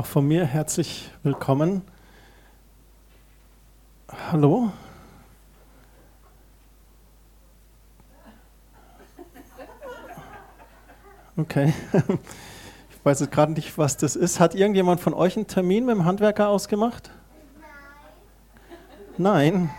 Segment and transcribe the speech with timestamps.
[0.00, 1.82] Auch von mir herzlich willkommen.
[4.32, 4.72] Hallo?
[11.36, 11.74] Okay.
[12.88, 14.40] Ich weiß jetzt gerade nicht, was das ist.
[14.40, 17.10] Hat irgendjemand von euch einen Termin mit dem Handwerker ausgemacht?
[19.18, 19.52] Nein.
[19.52, 19.70] Nein.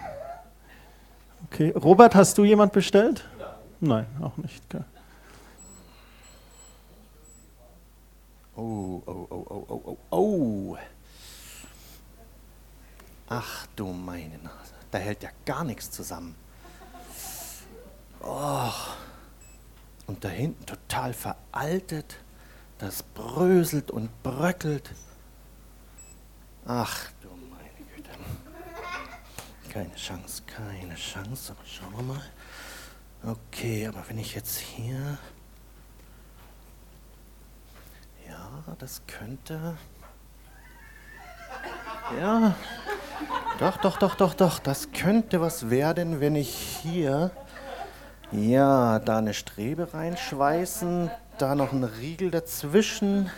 [1.47, 1.71] Okay.
[1.71, 3.27] Robert, hast du jemand bestellt?
[3.79, 4.61] Nein, auch nicht.
[4.69, 4.83] Okay.
[8.55, 10.77] Oh, oh, oh, oh, oh, oh, oh.
[13.29, 16.35] Ach du meine Nase, da hält ja gar nichts zusammen.
[18.21, 18.71] Oh.
[20.07, 22.17] Und da hinten total veraltet,
[22.77, 24.91] das bröselt und bröckelt.
[26.65, 28.09] Ach du meine Güte.
[29.69, 32.21] Keine Chance, keine Chance, aber schauen wir mal.
[33.23, 35.17] Okay, aber wenn ich jetzt hier
[38.81, 39.77] das könnte.
[42.19, 42.55] Ja,
[43.59, 44.57] doch, doch, doch, doch, doch.
[44.57, 47.29] Das könnte was werden, wenn ich hier,
[48.31, 53.29] ja, da eine Strebe reinschweißen, da noch ein Riegel dazwischen,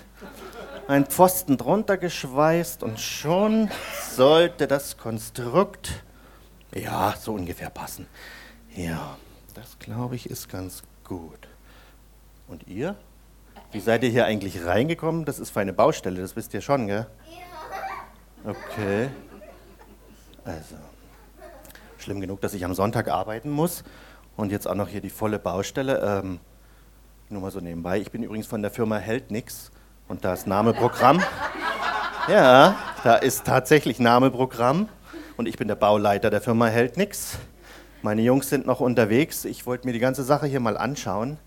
[0.88, 3.70] ein Pfosten drunter geschweißt und schon
[4.16, 6.04] sollte das Konstrukt,
[6.74, 8.08] ja, so ungefähr passen.
[8.74, 9.18] Ja,
[9.56, 11.50] das glaube ich ist ganz gut.
[12.48, 12.96] Und ihr?
[13.74, 15.26] Wie seid ihr hier eigentlich reingekommen?
[15.26, 17.08] Das ist für eine Baustelle, das wisst ihr schon, gell?
[17.26, 18.52] Ja.
[18.52, 19.10] Okay.
[20.46, 20.76] Also,
[21.98, 23.84] schlimm genug, dass ich am Sonntag arbeiten muss
[24.36, 26.22] und jetzt auch noch hier die volle Baustelle.
[26.24, 26.40] Ähm,
[27.30, 28.00] nur mal so nebenbei.
[28.00, 29.72] Ich bin übrigens von der Firma Held Nix
[30.08, 31.22] und da ist Name Programm.
[32.30, 34.88] Ja, da ist tatsächlich Name Programm
[35.36, 37.38] und ich bin der Bauleiter der Firma Held Nix.
[38.02, 39.44] Meine Jungs sind noch unterwegs.
[39.44, 41.38] Ich wollte mir die ganze Sache hier mal anschauen.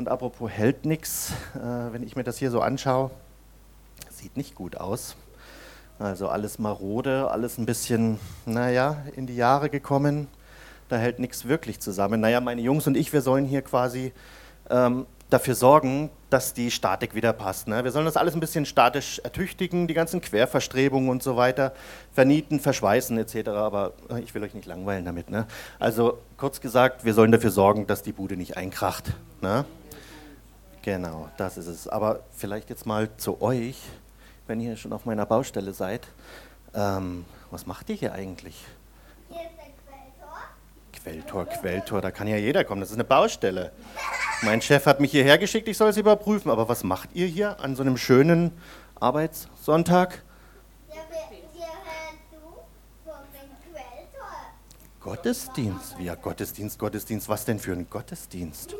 [0.00, 3.10] Und apropos hält nichts, äh, wenn ich mir das hier so anschaue,
[4.08, 5.14] sieht nicht gut aus.
[5.98, 10.26] Also alles marode, alles ein bisschen, naja, in die Jahre gekommen.
[10.88, 12.18] Da hält nichts wirklich zusammen.
[12.18, 14.14] Naja, meine Jungs und ich, wir sollen hier quasi
[14.70, 17.68] ähm, dafür sorgen, dass die Statik wieder passt.
[17.68, 17.84] Ne?
[17.84, 21.74] Wir sollen das alles ein bisschen statisch ertüchtigen, die ganzen Querverstrebungen und so weiter,
[22.14, 23.48] vernieten, verschweißen etc.
[23.48, 25.28] Aber äh, ich will euch nicht langweilen damit.
[25.28, 25.46] Ne?
[25.78, 29.12] Also kurz gesagt, wir sollen dafür sorgen, dass die Bude nicht einkracht.
[29.42, 29.66] Ne?
[30.82, 31.88] Genau, das ist es.
[31.88, 33.76] Aber vielleicht jetzt mal zu euch,
[34.46, 36.08] wenn ihr schon auf meiner Baustelle seid.
[36.74, 38.64] Ähm, was macht ihr hier eigentlich?
[39.28, 41.46] Hier ist der Quelltor, Quelltor.
[41.46, 42.80] Quelltor, da kann ja jeder kommen.
[42.80, 43.72] Das ist eine Baustelle.
[44.42, 46.50] Mein Chef hat mich hierher geschickt, ich soll es überprüfen.
[46.50, 48.52] Aber was macht ihr hier an so einem schönen
[48.98, 50.22] Arbeitssonntag?
[50.88, 52.38] Ja, wir, wir hören zu
[53.04, 54.30] von dem Quelltor.
[55.00, 55.96] Gottesdienst.
[55.98, 57.28] Ja, Gottesdienst, Gottesdienst.
[57.28, 58.74] Was denn für ein Gottesdienst?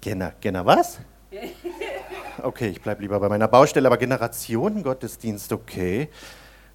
[0.00, 0.98] Gener, Gener was?
[2.42, 6.08] Okay, ich bleibe lieber bei meiner Baustelle, aber Generationengottesdienst, okay.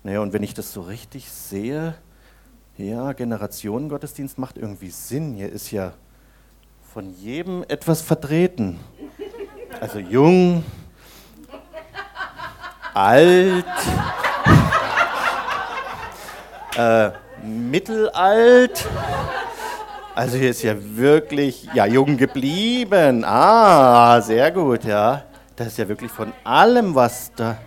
[0.04, 1.96] Naja, und wenn ich das so richtig sehe,
[2.78, 5.34] ja, Generationengottesdienst macht irgendwie Sinn.
[5.34, 5.94] Hier ist ja
[6.94, 8.80] von jedem etwas vertreten.
[9.82, 10.64] Also jung,
[12.94, 13.66] alt,
[16.78, 17.10] äh,
[17.44, 18.88] mittelalt.
[20.16, 23.24] Also hier ist ja wirklich ja, jung geblieben.
[23.26, 25.24] Ah, sehr gut, ja.
[25.58, 27.58] Das ist ja wirklich von allem was da.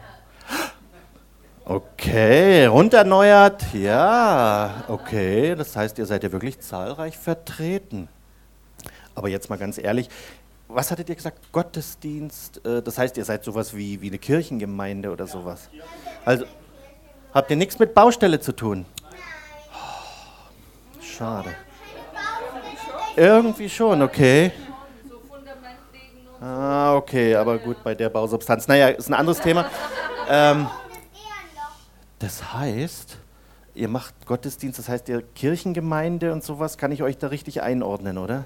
[1.67, 3.75] Okay, runterneuert.
[3.75, 5.55] Ja, okay.
[5.55, 8.09] Das heißt, ihr seid ja wirklich zahlreich vertreten.
[9.15, 10.09] Aber jetzt mal ganz ehrlich,
[10.69, 11.53] was hattet ihr gesagt?
[11.53, 12.65] Gottesdienst?
[12.65, 15.69] äh, Das heißt, ihr seid sowas wie, wie eine Kirchengemeinde oder sowas.
[16.25, 16.47] Also,
[17.35, 18.87] habt ihr nichts mit Baustelle zu tun?
[21.03, 21.51] Schade.
[23.19, 24.53] Irgendwie schon, okay.
[26.41, 28.69] Ah, okay, aber gut, bei der Bausubstanz.
[28.69, 29.69] Naja, ist ein anderes Thema.
[30.29, 30.69] Ähm,
[32.21, 33.17] das heißt,
[33.75, 38.19] ihr macht Gottesdienst, das heißt, ihr Kirchengemeinde und sowas, kann ich euch da richtig einordnen,
[38.19, 38.45] oder?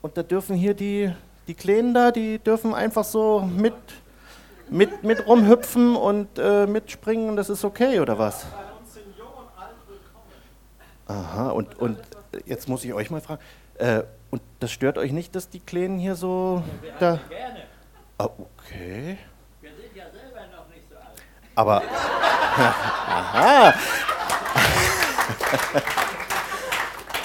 [0.00, 1.12] Und da dürfen hier die,
[1.48, 3.74] die Kleinen da, die dürfen einfach so mit,
[4.70, 8.46] mit, mit rumhüpfen und äh, mitspringen und das ist okay, oder was?
[11.08, 11.98] Aha, und, und
[12.44, 13.42] jetzt muss ich euch mal fragen,
[13.78, 16.62] äh, und das stört euch nicht, dass die Kleinen hier so
[16.98, 17.18] da...
[17.28, 17.62] Gerne.
[18.18, 19.18] Ah, okay.
[19.60, 21.22] Wir sind ja selber noch nicht so alt.
[21.54, 21.82] Aber.
[22.56, 23.74] Aha.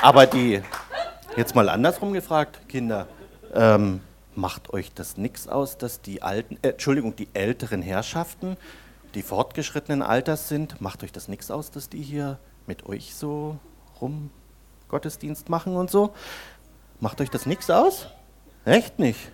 [0.01, 0.61] Aber die.
[1.37, 3.07] Jetzt mal andersrum gefragt, Kinder.
[3.53, 4.01] Ähm,
[4.35, 8.57] macht euch das nichts aus, dass die alten, äh, Entschuldigung, die älteren Herrschaften,
[9.13, 12.37] die fortgeschrittenen Alters sind, macht euch das nichts aus, dass die hier
[12.67, 13.59] mit euch so
[14.01, 14.29] rum
[14.91, 16.13] Gottesdienst machen und so?
[16.99, 18.07] Macht euch das nichts aus?
[18.65, 19.31] Echt nicht?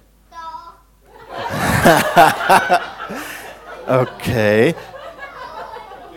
[3.88, 4.76] Okay.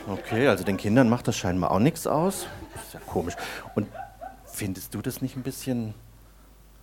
[0.08, 2.46] Okay, also den Kindern macht das scheinbar auch nichts aus.
[2.75, 3.34] Das ist ja komisch.
[3.76, 3.87] Und
[4.46, 5.94] findest du das nicht ein bisschen,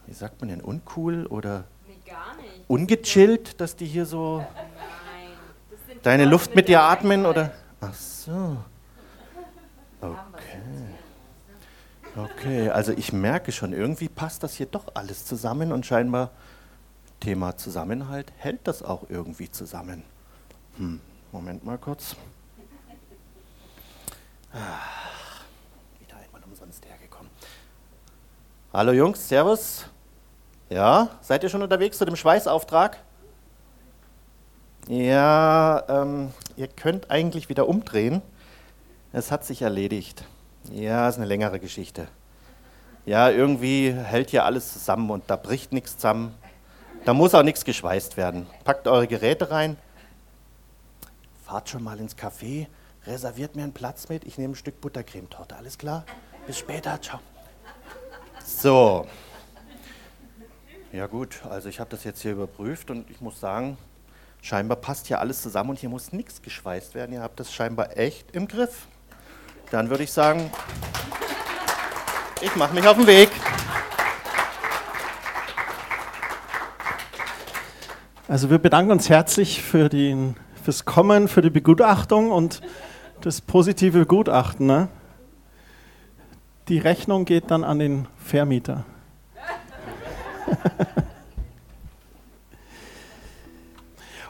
[0.05, 2.63] wie sagt man denn, uncool oder Nee, gar nicht.
[2.69, 5.97] ungechillt, dass die hier so Nein.
[6.03, 7.51] Deine Luft mit dir atmen oder?
[7.81, 8.55] Ach so.
[9.99, 10.15] Okay.
[12.17, 16.31] Okay, also ich merke schon, irgendwie passt das hier doch alles zusammen und scheinbar
[17.19, 20.01] Thema Zusammenhalt hält das auch irgendwie zusammen.
[20.77, 20.99] Hm,
[21.31, 22.15] Moment mal kurz.
[24.51, 24.79] Ah,
[25.99, 27.31] wieder einmal umsonst hergekommen.
[28.73, 29.85] Hallo Jungs, Servus.
[30.71, 32.97] Ja, seid ihr schon unterwegs zu dem Schweißauftrag?
[34.87, 38.23] Ja, ähm, ihr könnt eigentlich wieder umdrehen.
[39.13, 40.25] Es hat sich erledigt.
[40.71, 42.07] Ja, ist eine längere Geschichte.
[43.05, 46.35] Ja, irgendwie hält hier alles zusammen und da bricht nichts zusammen.
[47.05, 48.47] Da muss auch nichts geschweißt werden.
[48.65, 49.77] Packt eure Geräte rein.
[51.45, 52.67] Fahrt schon mal ins Café.
[53.05, 54.25] Reserviert mir einen Platz mit.
[54.25, 55.55] Ich nehme ein Stück Buttercremetorte.
[55.55, 56.03] Alles klar?
[56.45, 57.01] Bis später.
[57.01, 57.21] Ciao.
[58.45, 59.07] So.
[60.91, 63.77] Ja gut, also ich habe das jetzt hier überprüft und ich muss sagen,
[64.41, 67.13] scheinbar passt hier alles zusammen und hier muss nichts geschweißt werden.
[67.13, 68.87] Ihr habt das scheinbar echt im Griff.
[69.69, 70.49] Dann würde ich sagen,
[72.39, 73.29] ich mache mich auf den Weg.
[78.29, 82.61] Also wir bedanken uns herzlich für den, fürs Kommen, für die Begutachtung und
[83.21, 84.67] das positive Gutachten.
[84.67, 84.87] Ne?
[86.69, 88.85] Die Rechnung geht dann an den Vermieter.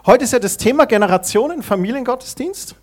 [0.04, 2.74] Heute ist ja das Thema Generationen Familiengottesdienst.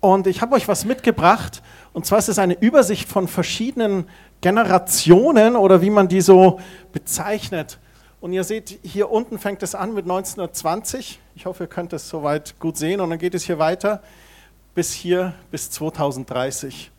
[0.00, 1.62] Und ich habe euch was mitgebracht.
[1.92, 4.08] Und zwar ist es eine Übersicht von verschiedenen
[4.40, 6.58] Generationen oder wie man die so
[6.92, 7.78] bezeichnet.
[8.20, 11.20] Und ihr seht, hier unten fängt es an mit 1920.
[11.34, 13.00] Ich hoffe, ihr könnt es soweit gut sehen.
[13.00, 14.02] Und dann geht es hier weiter
[14.74, 16.90] bis hier, bis 2030.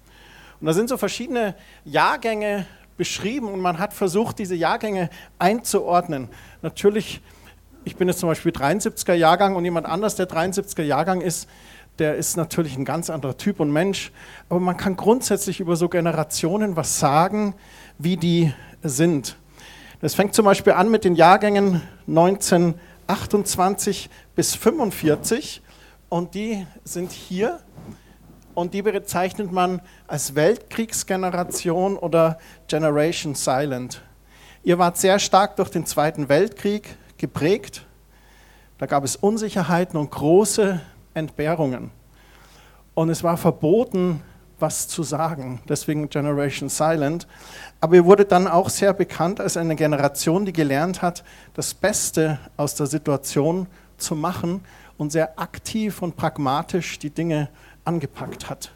[0.59, 1.55] Und da sind so verschiedene
[1.85, 2.65] Jahrgänge
[2.97, 5.09] beschrieben und man hat versucht, diese Jahrgänge
[5.39, 6.29] einzuordnen.
[6.61, 7.21] Natürlich,
[7.83, 11.49] ich bin jetzt zum Beispiel 73er Jahrgang und jemand anders, der 73er Jahrgang ist,
[11.99, 14.11] der ist natürlich ein ganz anderer Typ und Mensch.
[14.49, 17.55] Aber man kann grundsätzlich über so Generationen was sagen,
[17.97, 18.53] wie die
[18.83, 19.37] sind.
[20.01, 25.61] Das fängt zum Beispiel an mit den Jahrgängen 1928 bis 45
[26.09, 27.59] und die sind hier
[28.55, 34.01] und die bezeichnet man als Weltkriegsgeneration oder Generation Silent.
[34.63, 37.85] Ihr wart sehr stark durch den Zweiten Weltkrieg geprägt.
[38.77, 40.81] Da gab es Unsicherheiten und große
[41.13, 41.91] Entbehrungen.
[42.93, 44.21] Und es war verboten,
[44.59, 47.27] was zu sagen, deswegen Generation Silent.
[47.79, 51.23] Aber ihr wurde dann auch sehr bekannt als eine Generation, die gelernt hat,
[51.53, 53.67] das Beste aus der Situation
[53.97, 54.61] zu machen
[54.97, 57.49] und sehr aktiv und pragmatisch die Dinge
[57.85, 58.71] angepackt hat.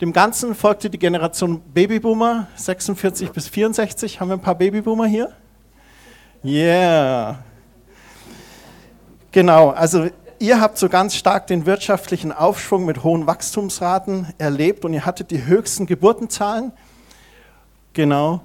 [0.00, 4.20] Dem Ganzen folgte die Generation Babyboomer, 46 bis 64.
[4.20, 5.32] Haben wir ein paar Babyboomer hier?
[6.44, 7.38] Yeah.
[9.30, 10.08] Genau, also
[10.42, 15.30] ihr habt so ganz stark den wirtschaftlichen Aufschwung mit hohen Wachstumsraten erlebt und ihr hattet
[15.30, 16.72] die höchsten Geburtenzahlen.
[17.92, 18.40] Genau.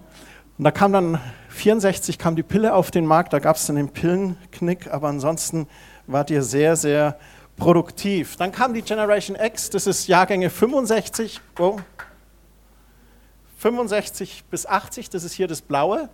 [0.59, 3.77] Und da kam dann 64 kam die Pille auf den Markt, da gab es dann
[3.77, 5.67] den Pillenknick, aber ansonsten
[6.05, 7.17] wart ihr sehr, sehr
[7.55, 8.35] produktiv.
[8.35, 11.79] Dann kam die Generation X, das ist Jahrgänge 65, oh,
[13.57, 16.09] 65 bis 80, das ist hier das Blaue.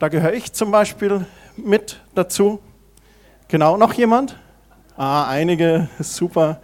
[0.00, 1.24] Da gehöre ich zum Beispiel
[1.56, 2.58] mit dazu.
[3.46, 4.36] Genau, noch jemand?
[4.96, 6.60] Ah, einige, super.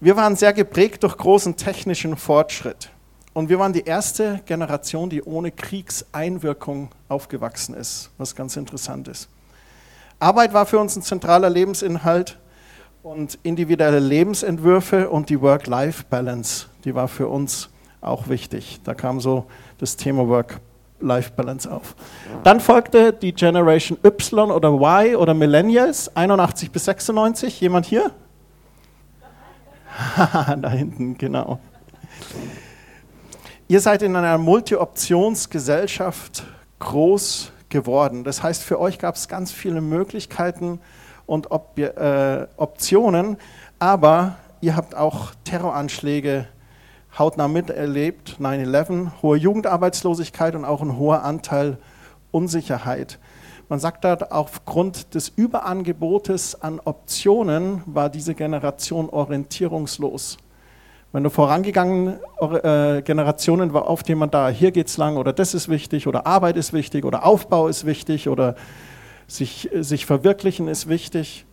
[0.00, 2.90] Wir waren sehr geprägt durch großen technischen Fortschritt.
[3.32, 9.28] Und wir waren die erste Generation, die ohne Kriegseinwirkung aufgewachsen ist, was ganz interessant ist.
[10.18, 12.38] Arbeit war für uns ein zentraler Lebensinhalt
[13.02, 18.80] und individuelle Lebensentwürfe und die Work-Life-Balance, die war für uns auch wichtig.
[18.84, 19.46] Da kam so
[19.78, 20.26] das Thema
[21.00, 21.94] Work-Life-Balance auf.
[22.44, 27.60] Dann folgte die Generation Y oder Y oder Millennials, 81 bis 96.
[27.60, 28.10] Jemand hier?
[30.16, 31.58] da hinten, genau.
[33.68, 36.44] Ihr seid in einer Multi-Options-Gesellschaft
[36.78, 38.24] groß geworden.
[38.24, 40.80] Das heißt, für euch gab es ganz viele Möglichkeiten
[41.26, 43.36] und Op äh, Optionen,
[43.78, 46.48] aber ihr habt auch Terroranschläge
[47.18, 51.78] hautnah miterlebt, 9-11, hohe Jugendarbeitslosigkeit und auch ein hoher Anteil
[52.30, 53.18] Unsicherheit.
[53.68, 60.38] Man sagt da, aufgrund des Überangebotes an Optionen war diese Generation orientierungslos.
[61.12, 65.68] Wenn du vorangegangenen äh, Generationen war oft jemand da, hier geht's lang oder das ist
[65.68, 68.54] wichtig oder Arbeit ist wichtig oder Aufbau ist wichtig oder
[69.26, 71.46] sich, sich verwirklichen ist wichtig.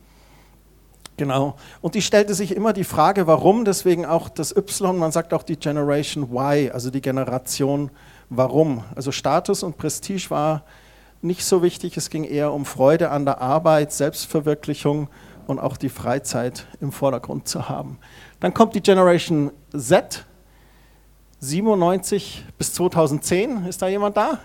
[1.17, 1.55] Genau.
[1.81, 5.41] Und die stellte sich immer die Frage, warum, deswegen auch das Y, man sagt auch
[5.41, 7.89] die Generation Y, also die Generation
[8.29, 8.83] warum.
[8.95, 10.63] Also Status und Prestige war
[11.23, 15.09] nicht so wichtig, es ging eher um Freude an der Arbeit, Selbstverwirklichung
[15.47, 17.97] und auch die Freizeit im Vordergrund zu haben.
[18.39, 20.23] Dann kommt die Generation Z,
[21.39, 23.65] 97 bis 2010.
[23.65, 24.39] Ist da jemand da?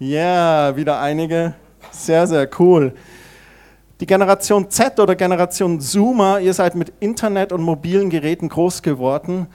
[0.00, 1.54] Ja, yeah, wieder einige.
[1.92, 2.94] Sehr, sehr cool.
[4.04, 9.46] Die Generation Z oder Generation Zoomer, ihr seid mit Internet und mobilen Geräten groß geworden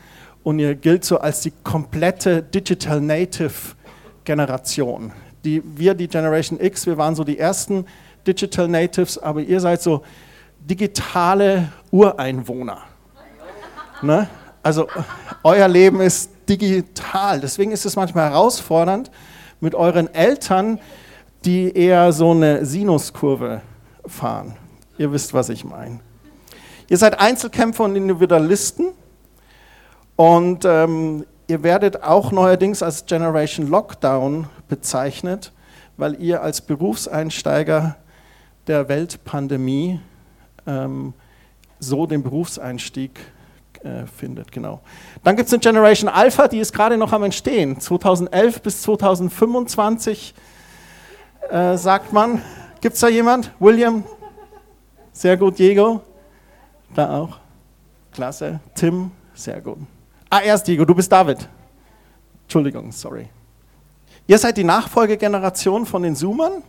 [0.41, 3.53] und ihr gilt so als die komplette Digital Native
[4.23, 5.11] Generation.
[5.45, 7.85] Die, wir, die Generation X, wir waren so die ersten
[8.25, 10.01] Digital Natives, aber ihr seid so
[10.61, 12.79] digitale Ureinwohner.
[14.01, 14.27] Ne?
[14.63, 14.87] Also
[15.43, 17.39] euer Leben ist digital.
[17.39, 19.11] Deswegen ist es manchmal herausfordernd
[19.59, 20.79] mit euren Eltern,
[21.45, 23.61] die eher so eine Sinuskurve
[24.09, 24.55] fahren.
[24.97, 25.99] Ihr wisst, was ich meine.
[26.89, 28.87] Ihr seid Einzelkämpfer und Individualisten
[30.15, 35.53] und ähm, ihr werdet auch neuerdings als Generation Lockdown bezeichnet,
[35.97, 37.95] weil ihr als Berufseinsteiger
[38.67, 39.99] der Weltpandemie
[40.67, 41.13] ähm,
[41.79, 43.19] so den Berufseinstieg
[43.83, 44.51] äh, findet.
[44.51, 44.81] Genau.
[45.23, 47.79] Dann gibt es eine Generation Alpha, die ist gerade noch am Entstehen.
[47.79, 50.33] 2011 bis 2025
[51.49, 52.41] äh, sagt man.
[52.81, 53.51] Gibt es da jemand?
[53.59, 54.03] William?
[55.11, 55.59] Sehr gut.
[55.59, 56.01] Diego?
[56.95, 57.37] Da auch.
[58.11, 58.61] Klasse.
[58.73, 59.11] Tim?
[59.33, 59.79] Sehr gut.
[60.29, 61.47] Ah, erst Diego, du bist David.
[62.43, 63.27] Entschuldigung, sorry.
[64.27, 66.63] Ihr seid die Nachfolgegeneration von den Zoomern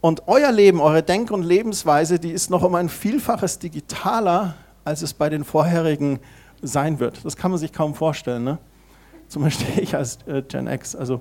[0.00, 5.02] und euer Leben, eure Denk- und Lebensweise, die ist noch um ein Vielfaches digitaler, als
[5.02, 6.18] es bei den vorherigen
[6.62, 7.24] sein wird.
[7.24, 8.44] Das kann man sich kaum vorstellen.
[8.44, 8.58] Ne?
[9.28, 10.96] Zum Beispiel ich als äh, Gen X.
[10.96, 11.20] Also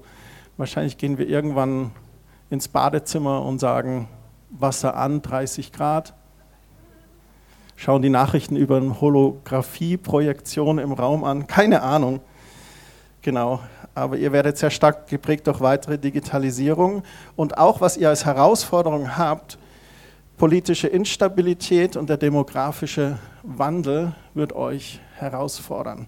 [0.57, 1.91] wahrscheinlich gehen wir irgendwann
[2.49, 4.07] ins Badezimmer und sagen,
[4.49, 6.13] Wasser an, 30 Grad.
[7.75, 11.47] Schauen die Nachrichten über eine Holographie-Projektion im Raum an.
[11.47, 12.19] Keine Ahnung.
[13.21, 13.59] Genau
[13.99, 17.03] aber ihr werdet sehr stark geprägt durch weitere Digitalisierung
[17.35, 19.57] und auch, was ihr als Herausforderung habt,
[20.37, 26.07] politische Instabilität und der demografische Wandel wird euch herausfordern.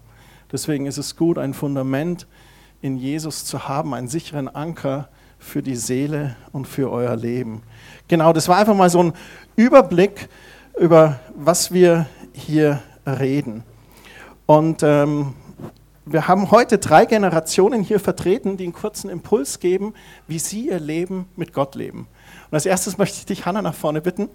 [0.52, 2.28] Deswegen ist es gut, ein Fundament
[2.82, 5.10] in Jesus zu haben, einen sicheren Anker
[5.42, 7.64] für die Seele und für euer Leben.
[8.08, 9.14] Genau, das war einfach mal so ein
[9.58, 10.30] Überblick
[10.80, 13.64] über was wir hier reden.
[14.46, 15.34] Und ähm,
[16.06, 19.94] wir haben heute drei Generationen hier vertreten, die einen kurzen Impuls geben,
[20.28, 22.08] wie sie ihr Leben mit Gott leben.
[22.50, 24.30] Und als erstes möchte ich dich, Hanna, nach vorne bitten.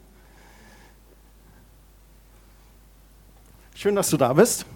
[3.74, 4.66] Schön, dass du da bist.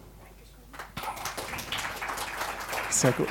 [2.91, 3.29] Sehr gut.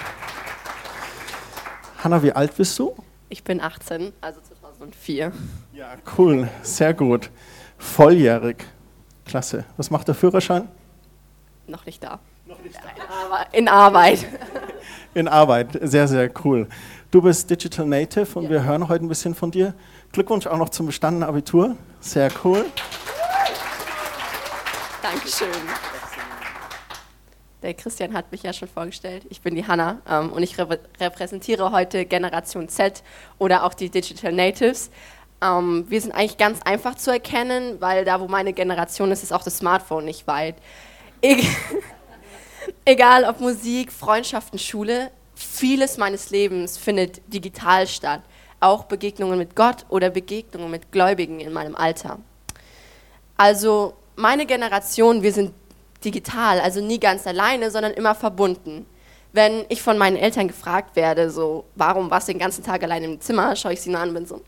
[2.02, 2.96] Hanna, wie alt bist du?
[3.28, 5.34] Ich bin 18, also 2004.
[5.74, 7.30] Ja, cool, sehr gut.
[7.78, 8.66] Volljährig.
[9.26, 9.66] Klasse.
[9.76, 10.70] Was macht der Führerschein?
[11.68, 12.20] Noch nicht da.
[13.52, 14.26] In Arbeit.
[15.14, 16.68] In Arbeit, sehr, sehr cool.
[17.12, 18.50] Du bist Digital Native und ja.
[18.52, 19.74] wir hören heute ein bisschen von dir.
[20.12, 21.76] Glückwunsch auch noch zum bestandenen Abitur.
[22.00, 22.66] Sehr cool.
[25.02, 25.48] Dankeschön.
[27.62, 29.26] Der Christian hat mich ja schon vorgestellt.
[29.30, 33.04] Ich bin die Hanna ähm, und ich rep repräsentiere heute Generation Z
[33.38, 34.90] oder auch die Digital Natives.
[35.42, 39.34] Ähm, wir sind eigentlich ganz einfach zu erkennen, weil da, wo meine Generation ist, ist
[39.34, 40.56] auch das Smartphone nicht weit.
[41.22, 41.48] Ich
[42.86, 48.22] Egal ob Musik, Freundschaften, Schule, vieles meines Lebens findet digital statt.
[48.60, 52.20] Auch Begegnungen mit Gott oder Begegnungen mit Gläubigen in meinem Alter.
[53.38, 55.54] Also meine Generation, wir sind
[56.04, 58.86] digital, also nie ganz alleine, sondern immer verbunden.
[59.32, 63.04] Wenn ich von meinen Eltern gefragt werde, so, warum warst du den ganzen Tag allein
[63.04, 64.42] im Zimmer, schaue ich sie nur an und bin so,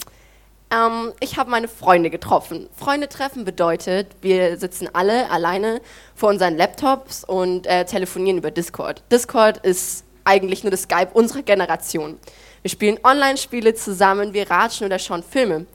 [0.71, 2.69] ähm, ich habe meine Freunde getroffen.
[2.75, 5.81] Freunde treffen bedeutet, wir sitzen alle alleine
[6.15, 9.03] vor unseren Laptops und äh, telefonieren über Discord.
[9.11, 12.17] Discord ist eigentlich nur das Skype unserer Generation.
[12.61, 15.65] Wir spielen Online-Spiele zusammen, wir ratschen oder schauen Filme.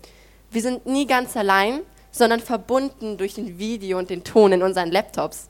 [0.50, 1.80] Wir sind nie ganz allein,
[2.11, 5.49] sondern verbunden durch den Video und den Ton in unseren Laptops.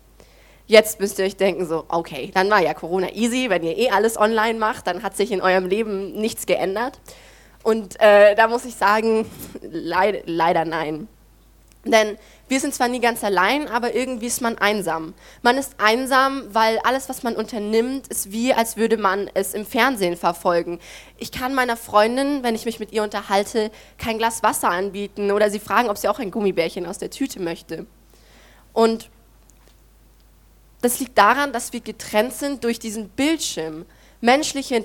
[0.67, 3.91] Jetzt müsst ihr euch denken, so, okay, dann war ja Corona easy, wenn ihr eh
[3.91, 6.99] alles online macht, dann hat sich in eurem Leben nichts geändert.
[7.63, 9.27] Und äh, da muss ich sagen,
[9.63, 11.09] leid, leider nein.
[11.85, 12.19] Denn
[12.49, 15.15] wir sind zwar nie ganz allein, aber irgendwie ist man einsam.
[15.43, 19.65] Man ist einsam, weil alles, was man unternimmt, ist wie, als würde man es im
[19.65, 20.81] Fernsehen verfolgen.
[21.19, 25.51] Ich kann meiner Freundin, wenn ich mich mit ihr unterhalte, kein Glas Wasser anbieten oder
[25.51, 27.87] sie fragen, ob sie auch ein Gummibärchen aus der Tüte möchte.
[28.73, 29.11] Und
[30.83, 33.87] das liegt daran, dass wir getrennt sind durch diesen Bildschirm.
[34.21, 34.77] Menschliche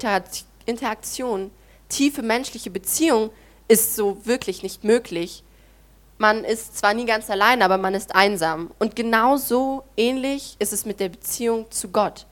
[0.66, 1.52] Interaktion
[1.92, 3.30] tiefe menschliche Beziehung
[3.68, 5.44] ist so wirklich nicht möglich.
[6.18, 8.72] Man ist zwar nie ganz allein, aber man ist einsam.
[8.80, 12.26] Und genauso ähnlich ist es mit der Beziehung zu Gott.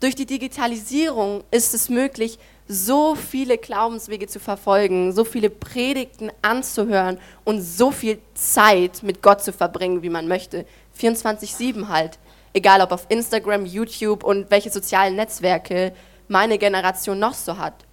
[0.00, 7.18] Durch die Digitalisierung ist es möglich, so viele Glaubenswege zu verfolgen, so viele Predigten anzuhören
[7.44, 10.64] und so viel Zeit mit Gott zu verbringen, wie man möchte.
[10.98, 12.18] 24-7 halt.
[12.52, 15.92] Egal ob auf Instagram, YouTube und welche sozialen Netzwerke
[16.28, 17.84] meine Generation noch so hat.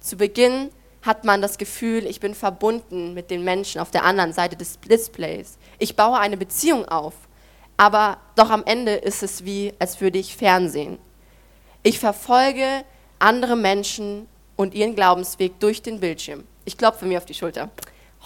[0.00, 0.70] Zu Beginn
[1.02, 4.80] hat man das Gefühl, ich bin verbunden mit den Menschen auf der anderen Seite des
[4.80, 5.58] Displays.
[5.78, 7.14] Ich baue eine Beziehung auf,
[7.76, 10.98] aber doch am Ende ist es wie, als würde ich Fernsehen.
[11.82, 12.84] Ich verfolge
[13.18, 16.44] andere Menschen und ihren Glaubensweg durch den Bildschirm.
[16.64, 17.70] Ich klopfe mir auf die Schulter.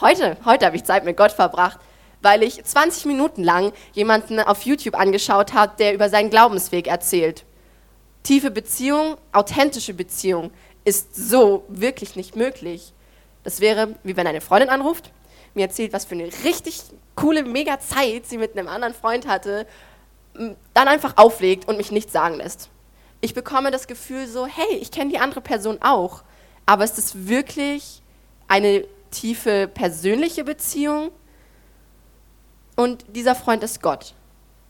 [0.01, 1.79] Heute, heute habe ich Zeit mit Gott verbracht,
[2.25, 7.45] weil ich 20 Minuten lang jemanden auf YouTube angeschaut habe, der über seinen Glaubensweg erzählt.
[8.23, 10.51] Tiefe Beziehung, authentische Beziehung
[10.85, 12.95] ist so wirklich nicht möglich.
[13.43, 15.13] Das wäre, wie wenn eine Freundin anruft,
[15.53, 16.83] mir erzählt, was für eine richtig
[17.15, 19.67] coole, mega Zeit sie mit einem anderen Freund hatte,
[20.33, 22.71] dann einfach auflegt und mich nichts sagen lässt.
[23.21, 26.23] Ich bekomme das Gefühl so, hey, ich kenne die andere Person auch,
[26.67, 28.03] aber ist es wirklich
[28.49, 31.11] eine tiefe persönliche Beziehung?
[32.77, 34.15] Und dieser Freund ist Gott.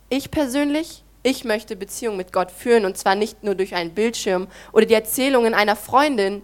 [0.08, 4.46] Ich persönlich ich möchte Beziehung mit Gott führen und zwar nicht nur durch einen Bildschirm
[4.72, 6.42] oder die Erzählungen einer Freundin,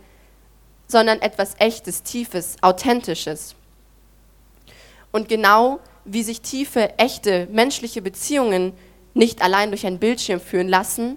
[0.89, 3.55] sondern etwas Echtes, Tiefes, Authentisches.
[5.13, 8.73] Und genau wie sich tiefe, echte, menschliche Beziehungen
[9.13, 11.17] nicht allein durch einen Bildschirm führen lassen,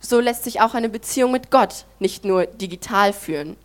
[0.00, 3.56] so lässt sich auch eine Beziehung mit Gott nicht nur digital führen.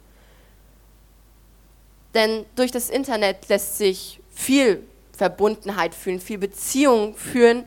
[2.14, 4.84] Denn durch das Internet lässt sich viel
[5.16, 7.66] Verbundenheit fühlen, viel Beziehung führen,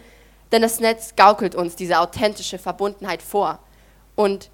[0.53, 3.59] denn das Netz gaukelt uns diese authentische Verbundenheit vor.
[4.15, 4.51] Und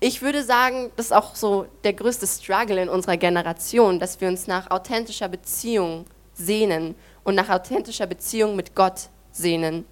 [0.00, 4.28] ich würde sagen, das ist auch so der größte Struggle in unserer Generation, dass wir
[4.28, 9.84] uns nach authentischer Beziehung sehnen und nach authentischer Beziehung mit Gott sehnen.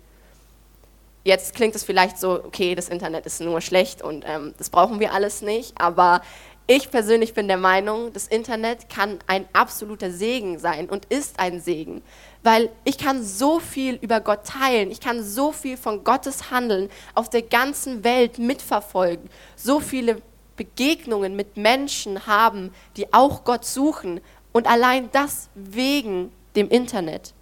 [1.24, 5.00] Jetzt klingt es vielleicht so, okay, das Internet ist nur schlecht und ähm, das brauchen
[5.00, 6.22] wir alles nicht, aber
[6.68, 11.60] ich persönlich bin der Meinung, das Internet kann ein absoluter Segen sein und ist ein
[11.60, 12.02] Segen,
[12.42, 16.90] weil ich kann so viel über Gott teilen, ich kann so viel von Gottes Handeln
[17.14, 20.20] auf der ganzen Welt mitverfolgen, so viele
[20.56, 24.20] Begegnungen mit Menschen haben, die auch Gott suchen
[24.52, 27.32] und allein das wegen dem Internet.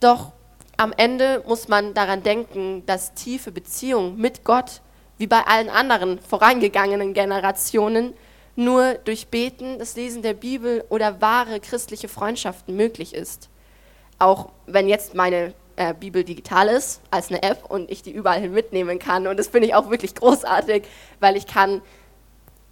[0.00, 0.32] Doch
[0.76, 4.80] am Ende muss man daran denken, dass tiefe Beziehung mit Gott
[5.18, 8.14] wie bei allen anderen vorangegangenen Generationen,
[8.54, 13.50] nur durch Beten, das Lesen der Bibel oder wahre christliche Freundschaften möglich ist.
[14.18, 18.40] Auch wenn jetzt meine äh, Bibel digital ist, als eine App und ich die überall
[18.40, 19.26] hin mitnehmen kann.
[19.26, 20.84] Und das finde ich auch wirklich großartig,
[21.20, 21.82] weil ich kann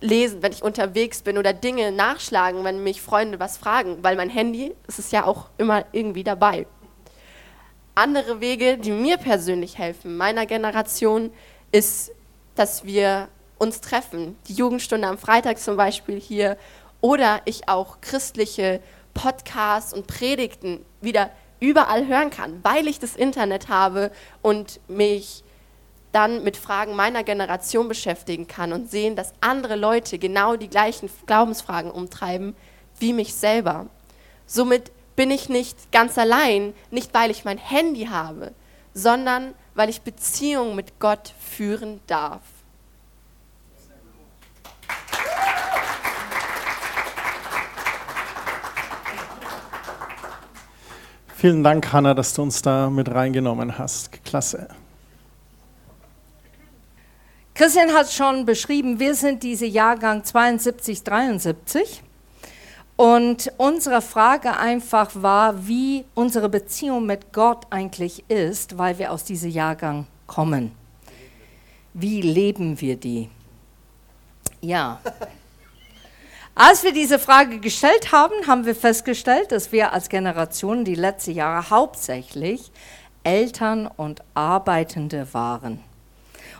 [0.00, 4.30] lesen, wenn ich unterwegs bin oder Dinge nachschlagen, wenn mich Freunde was fragen, weil mein
[4.30, 6.66] Handy, ist ja auch immer irgendwie dabei.
[7.94, 11.30] Andere Wege, die mir persönlich helfen, meiner Generation,
[11.72, 12.10] ist
[12.54, 14.36] dass wir uns treffen.
[14.48, 16.56] Die Jugendstunde am Freitag zum Beispiel hier
[17.00, 18.80] oder ich auch christliche
[19.12, 24.10] Podcasts und Predigten wieder überall hören kann, weil ich das Internet habe
[24.42, 25.44] und mich
[26.12, 31.10] dann mit Fragen meiner Generation beschäftigen kann und sehen, dass andere Leute genau die gleichen
[31.26, 32.54] Glaubensfragen umtreiben
[32.98, 33.86] wie mich selber.
[34.46, 38.52] Somit bin ich nicht ganz allein, nicht weil ich mein Handy habe,
[38.92, 42.42] sondern weil ich Beziehung mit Gott führen darf.
[51.36, 54.24] Vielen Dank, Hanna, dass du uns da mit reingenommen hast.
[54.24, 54.68] Klasse.
[57.54, 62.03] Christian hat schon beschrieben, wir sind diese Jahrgang 72, 73.
[62.96, 69.24] Und unsere Frage einfach war, wie unsere Beziehung mit Gott eigentlich ist, weil wir aus
[69.24, 70.72] diesem Jahrgang kommen.
[71.92, 73.28] Wie leben wir die?
[74.60, 75.00] Ja.
[76.54, 81.32] Als wir diese Frage gestellt haben, haben wir festgestellt, dass wir als Generation die letzten
[81.32, 82.70] Jahre hauptsächlich
[83.24, 85.80] Eltern und Arbeitende waren.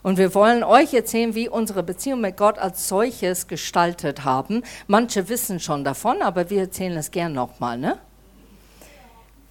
[0.05, 4.63] Und wir wollen euch erzählen, wie unsere Beziehung mit Gott als solches gestaltet haben.
[4.87, 7.79] Manche wissen schon davon, aber wir erzählen es gern nochmal.
[7.79, 7.99] Ne?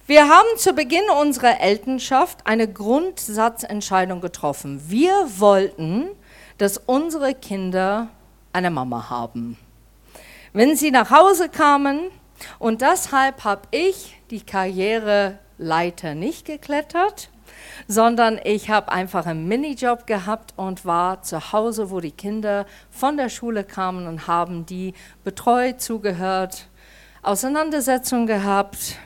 [0.06, 4.80] Wir haben zu Beginn unserer Elternschaft eine Grundsatzentscheidung getroffen.
[4.86, 6.06] Wir wollten,
[6.58, 8.10] dass unsere Kinder
[8.52, 9.58] eine Mama haben.
[10.52, 12.12] Wenn sie nach Hause kamen,
[12.60, 17.30] und deshalb habe ich die Karriereleiter nicht geklettert,
[17.88, 23.16] sondern ich habe einfach einen Minijob gehabt und war zu Hause, wo die Kinder von
[23.16, 26.68] der Schule kamen und haben die betreut, zugehört,
[27.22, 28.96] Auseinandersetzungen gehabt,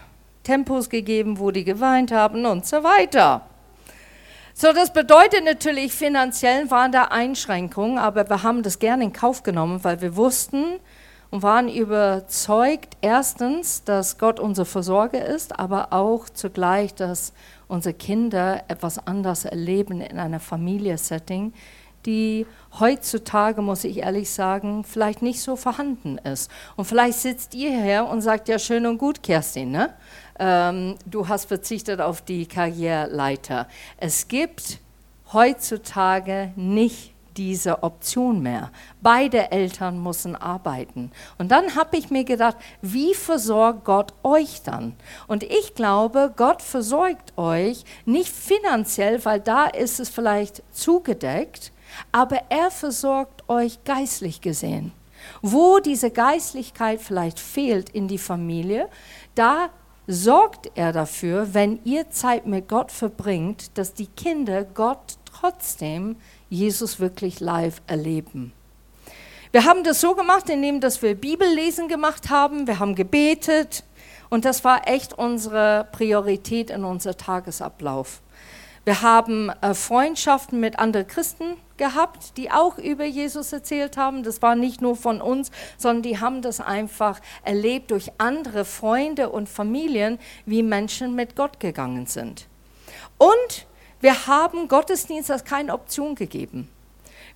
[0.42, 3.42] Tempos gegeben, wo die geweint haben und so weiter.
[4.54, 9.44] So, das bedeutet natürlich, finanziell waren da Einschränkungen, aber wir haben das gerne in Kauf
[9.44, 10.80] genommen, weil wir wussten
[11.30, 17.32] und waren überzeugt, erstens, dass Gott unser Versorger ist, aber auch zugleich, dass
[17.68, 21.52] unsere Kinder etwas anders erleben in einer Familiensetting,
[22.06, 22.46] die
[22.78, 26.50] heutzutage, muss ich ehrlich sagen, vielleicht nicht so vorhanden ist.
[26.76, 29.94] Und vielleicht sitzt ihr hier und sagt, ja, schön und gut, Kerstin, ne?
[30.38, 33.68] Ähm, du hast verzichtet auf die Karriereleiter.
[33.96, 34.78] Es gibt
[35.32, 38.70] heutzutage nicht diese Option mehr.
[39.00, 41.12] Beide Eltern müssen arbeiten.
[41.38, 44.94] Und dann habe ich mir gedacht, wie versorgt Gott euch dann?
[45.28, 51.72] Und ich glaube, Gott versorgt euch nicht finanziell, weil da ist es vielleicht zugedeckt,
[52.10, 54.92] aber er versorgt euch geistlich gesehen.
[55.40, 58.88] Wo diese Geistlichkeit vielleicht fehlt in die Familie,
[59.34, 59.70] da
[60.08, 66.16] sorgt er dafür, wenn ihr Zeit mit Gott verbringt, dass die Kinder Gott trotzdem
[66.48, 68.52] Jesus wirklich live erleben.
[69.50, 73.84] Wir haben das so gemacht, indem dass wir Bibellesen gemacht haben, wir haben gebetet
[74.28, 78.20] und das war echt unsere Priorität in unserem Tagesablauf.
[78.84, 84.22] Wir haben äh, Freundschaften mit anderen Christen gehabt, die auch über Jesus erzählt haben.
[84.22, 89.30] Das war nicht nur von uns, sondern die haben das einfach erlebt durch andere Freunde
[89.30, 92.46] und Familien, wie Menschen mit Gott gegangen sind.
[93.18, 93.66] Und
[94.00, 96.68] wir haben Gottesdienst als keine Option gegeben.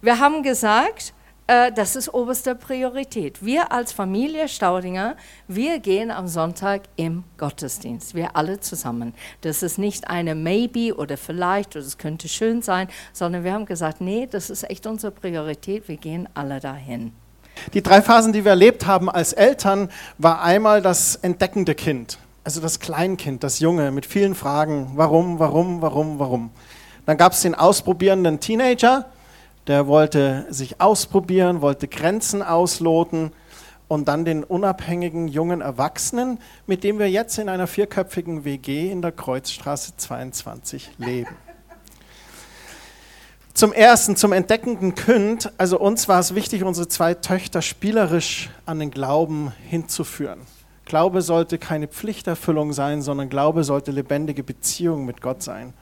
[0.00, 1.12] Wir haben gesagt,
[1.46, 3.44] äh, das ist oberste Priorität.
[3.44, 5.16] Wir als Familie Staudinger,
[5.48, 9.14] wir gehen am Sonntag im Gottesdienst, wir alle zusammen.
[9.40, 13.66] Das ist nicht eine Maybe oder vielleicht oder es könnte schön sein, sondern wir haben
[13.66, 17.12] gesagt, nee, das ist echt unsere Priorität, wir gehen alle dahin.
[17.74, 22.60] Die drei Phasen, die wir erlebt haben als Eltern, war einmal das entdeckende Kind, also
[22.60, 26.50] das Kleinkind, das Junge mit vielen Fragen, warum, warum, warum, warum.
[27.06, 29.06] Dann gab es den ausprobierenden Teenager,
[29.66, 33.32] der wollte sich ausprobieren, wollte Grenzen ausloten
[33.88, 39.02] und dann den unabhängigen jungen Erwachsenen, mit dem wir jetzt in einer vierköpfigen WG in
[39.02, 41.36] der Kreuzstraße 22 leben.
[43.54, 48.78] Zum ersten, zum entdeckenden Kind, also uns war es wichtig, unsere zwei Töchter spielerisch an
[48.78, 50.40] den Glauben hinzuführen.
[50.84, 55.74] Glaube sollte keine Pflichterfüllung sein, sondern Glaube sollte lebendige Beziehung mit Gott sein.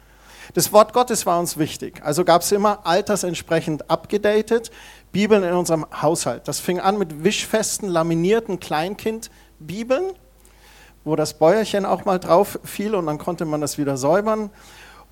[0.55, 2.01] Das Wort Gottes war uns wichtig.
[2.05, 4.71] Also gab es immer altersentsprechend abgedatet
[5.13, 6.49] Bibeln in unserem Haushalt.
[6.49, 10.13] Das fing an mit wischfesten, laminierten Kleinkind-Bibeln,
[11.05, 14.51] wo das Bäuerchen auch mal drauf fiel und dann konnte man das wieder säubern.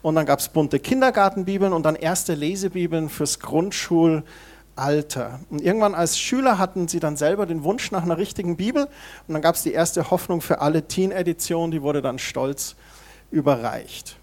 [0.03, 3.41] Und dann gab es bunte Kindergartenbibeln und dann erste Lesebibeln fürs
[4.79, 5.41] Grundschulalter.
[5.51, 8.89] Und irgendwann als Schüler hatten sie dann selber den Wunsch nach einer richtigen Bibel
[9.27, 12.77] und dann gab es die erste Hoffnung für alle Teen-Editionen, die wurde dann stolz
[13.31, 14.17] überreicht.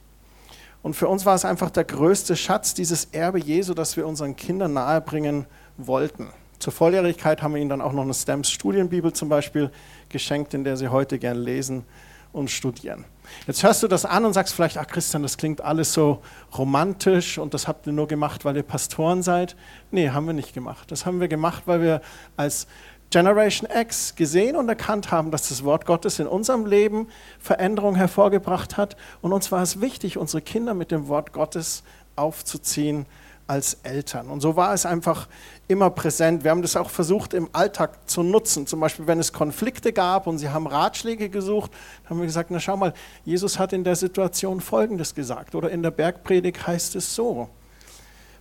[0.82, 4.36] Und für uns war es einfach der größte Schatz, dieses Erbe Jesu, das wir unseren
[4.36, 5.46] Kindern nahebringen
[5.78, 6.30] wollten.
[6.60, 9.72] Zur Volljährigkeit haben wir ihnen dann auch noch eine Stamps Studienbibel zum Beispiel
[10.10, 11.84] geschenkt, in der sie heute gern lesen
[12.32, 13.06] und studieren.
[13.48, 16.22] Jetzt hörst du das an und sagst vielleicht, ach Christian, das klingt alles so
[16.58, 19.56] romantisch und das habt ihr nur gemacht, weil ihr Pastoren seid.
[19.92, 20.92] Nee, haben wir nicht gemacht.
[20.92, 22.02] Das haben wir gemacht, weil wir
[22.38, 22.68] als
[23.12, 27.08] Generation X gesehen und erkannt haben, dass das Wort Gottes in unserem Leben
[27.40, 28.98] Veränderung hervorgebracht hat.
[29.22, 31.84] Und uns war es wichtig, unsere Kinder mit dem Wort Gottes
[32.16, 33.06] aufzuziehen
[33.48, 34.30] als Eltern.
[34.30, 35.28] Und so war es einfach
[35.68, 36.44] immer präsent.
[36.44, 38.68] Wir haben das auch versucht im Alltag zu nutzen.
[38.68, 41.72] Zum Beispiel, wenn es Konflikte gab und sie haben Ratschläge gesucht,
[42.10, 45.56] haben wir gesagt, na schau mal, Jesus hat in der Situation Folgendes gesagt.
[45.56, 47.50] Oder in der Bergpredigt heißt es so.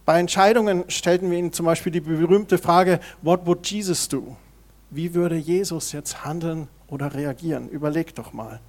[0.04, 4.36] Bei Entscheidungen stellten wir ihnen zum Beispiel die berühmte Frage, what would Jesus do?
[4.94, 7.68] wie würde Jesus jetzt handeln oder reagieren?
[7.68, 8.60] Überleg doch mal.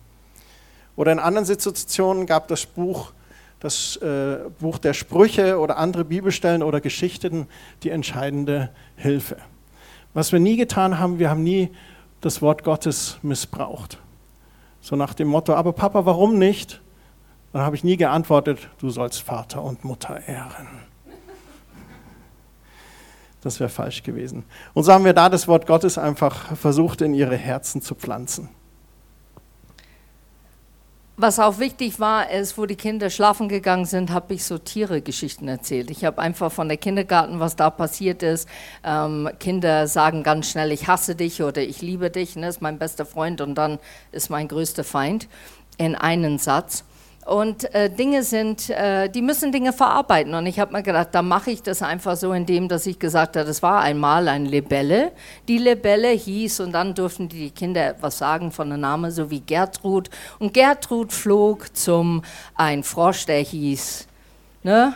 [0.96, 3.12] Oder in anderen Situationen gab das Buch,
[3.66, 7.48] das äh, Buch der Sprüche oder andere Bibelstellen oder Geschichten
[7.82, 9.38] die entscheidende Hilfe.
[10.14, 11.72] Was wir nie getan haben, wir haben nie
[12.22, 13.98] das Wort Gottes missbraucht.
[14.82, 16.80] So nach dem Motto, aber Papa, warum nicht?
[17.54, 20.68] Dann habe ich nie geantwortet, du sollst Vater und Mutter ehren.
[23.42, 24.44] Das wäre falsch gewesen.
[24.76, 28.50] Und so haben wir da das Wort Gottes einfach versucht, in ihre Herzen zu pflanzen.
[31.18, 35.48] Was auch wichtig war, ist, wo die Kinder schlafen gegangen sind, habe ich so Tiere-Geschichten
[35.48, 35.90] erzählt.
[35.90, 38.50] Ich habe einfach von der Kindergarten, was da passiert ist.
[38.84, 42.80] Ähm, Kinder sagen ganz schnell, ich hasse dich oder ich liebe dich, ne, ist mein
[42.80, 43.80] bester Freund und dann
[44.12, 45.30] ist mein größter Feind
[45.78, 46.84] in einen Satz.
[47.26, 50.36] Und äh, Dinge sind, äh, die müssen Dinge verarbeiten.
[50.36, 53.36] Und ich habe mir gedacht, da mache ich das einfach so, indem dass ich gesagt
[53.36, 55.12] habe, das war einmal ein Libelle.
[55.48, 59.40] Die Libelle hieß, und dann durften die Kinder etwas sagen von der Name, so wie
[59.40, 60.12] Gertrud.
[60.38, 62.22] Und Gertrud flog zum
[62.54, 64.08] ein Frosch, der hieß,
[64.62, 64.96] ne?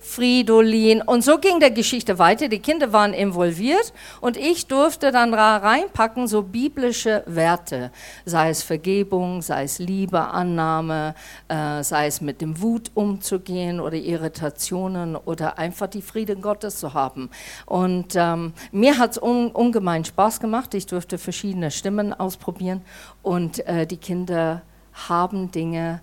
[0.00, 1.02] Fridolin.
[1.02, 2.48] Und so ging der Geschichte weiter.
[2.48, 7.92] Die Kinder waren involviert und ich durfte dann reinpacken so biblische Werte,
[8.24, 11.14] sei es Vergebung, sei es Liebe, Annahme,
[11.48, 16.94] äh, sei es mit dem Wut umzugehen oder Irritationen oder einfach die Frieden Gottes zu
[16.94, 17.28] haben.
[17.66, 20.72] Und ähm, mir hat es un ungemein Spaß gemacht.
[20.74, 22.80] Ich durfte verschiedene Stimmen ausprobieren
[23.22, 24.62] und äh, die Kinder
[25.08, 26.00] haben Dinge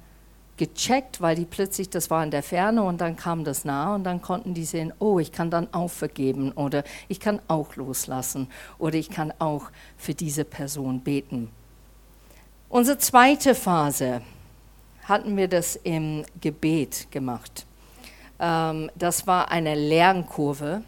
[0.57, 4.03] gecheckt, weil die plötzlich, das war in der Ferne und dann kam das nah und
[4.03, 8.47] dann konnten die sehen, oh, ich kann dann auch vergeben oder ich kann auch loslassen
[8.79, 11.49] oder ich kann auch für diese Person beten.
[12.69, 14.21] Unsere zweite Phase
[15.03, 17.65] hatten wir das im Gebet gemacht.
[18.39, 20.83] Ähm, das war eine Lernkurve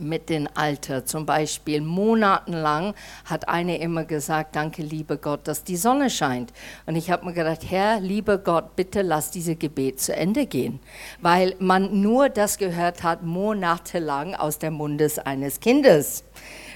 [0.00, 1.04] mit dem Alter.
[1.04, 6.52] Zum Beispiel monatelang hat eine immer gesagt, danke liebe Gott, dass die Sonne scheint.
[6.86, 10.80] Und ich habe mir gedacht, Herr, lieber Gott, bitte lass dieses Gebet zu Ende gehen,
[11.20, 16.24] weil man nur das gehört hat monatelang aus dem Mundes eines Kindes.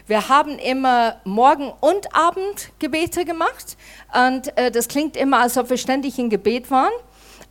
[0.06, 3.78] Wir haben immer Morgen- und Abendgebete gemacht
[4.12, 6.92] und äh, das klingt immer, als ob wir ständig in Gebet waren.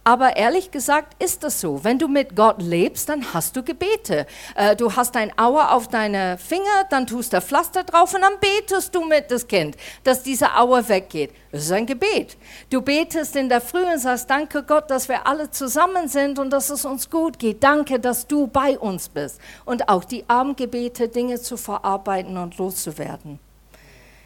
[0.06, 1.84] Aber ehrlich gesagt ist das so.
[1.84, 4.28] Wenn du mit Gott lebst, dann hast du Gebete.
[4.56, 8.34] Äh, du hast ein Auer auf deine Finger, dann tust du Pflaster drauf und dann
[8.40, 11.32] betest du mit das Kind, dass diese Auer weggeht.
[11.54, 12.38] Das ist ein Gebet.
[12.70, 16.50] Du betest in der Früh und sagst, danke Gott, dass wir alle zusammen sind und
[16.50, 17.64] dass es uns gut geht.
[17.64, 19.40] Danke, dass du bei uns bist.
[19.64, 23.40] Und auch die Abendgebete, Dinge zu verarbeiten und loszuwerden.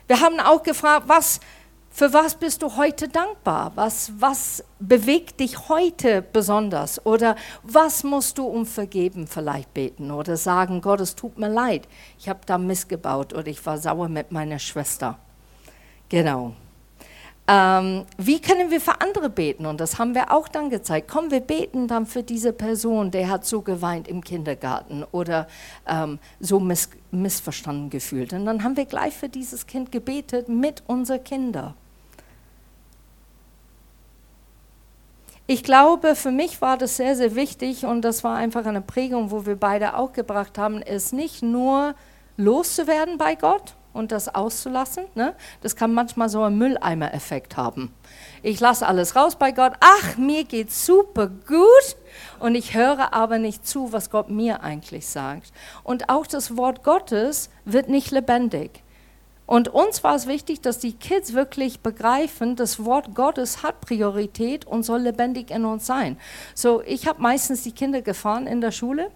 [0.08, 1.42] Wir haben auch gefragt, was
[1.98, 3.72] für was bist du heute dankbar?
[3.74, 7.04] Was, was bewegt dich heute besonders?
[7.08, 10.12] Oder was musst du um Vergeben vielleicht beten?
[10.12, 11.88] Oder sagen, Gott, es tut mir leid,
[12.20, 15.18] ich habe da missgebaut oder ich war sauer mit meiner Schwester.
[16.08, 16.54] Genau.
[17.48, 19.66] Ähm, wie können wir für andere beten?
[19.66, 21.10] Und das haben wir auch dann gezeigt.
[21.12, 25.48] Komm, wir beten dann für diese Person, der hat so geweint im Kindergarten oder
[25.88, 28.34] ähm, so miss missverstanden gefühlt.
[28.34, 31.74] Und dann haben wir gleich für dieses Kind gebetet mit unseren Kindern.
[35.50, 39.32] Ich glaube, für mich war das sehr, sehr wichtig und das war einfach eine Prägung,
[39.32, 41.96] wo wir beide auch gebracht haben, es nicht nur
[42.36, 45.06] loszuwerden bei Gott und das auszulassen.
[45.16, 45.34] Ne?
[45.62, 47.94] Das kann manchmal so einen Mülleimer-Effekt haben.
[48.44, 49.72] Ich lasse alles raus bei Gott.
[49.80, 51.96] Ach, mir geht's super gut
[52.40, 55.54] und ich höre aber nicht zu, was Gott mir eigentlich sagt.
[55.86, 58.84] Und auch das Wort Gottes wird nicht lebendig.
[59.48, 64.66] Und uns war es wichtig, dass die Kids wirklich begreifen, das Wort Gottes hat Priorität
[64.66, 66.18] und soll lebendig in uns sein.
[66.54, 69.10] So, ich habe meistens die Kinder gefahren in der Schule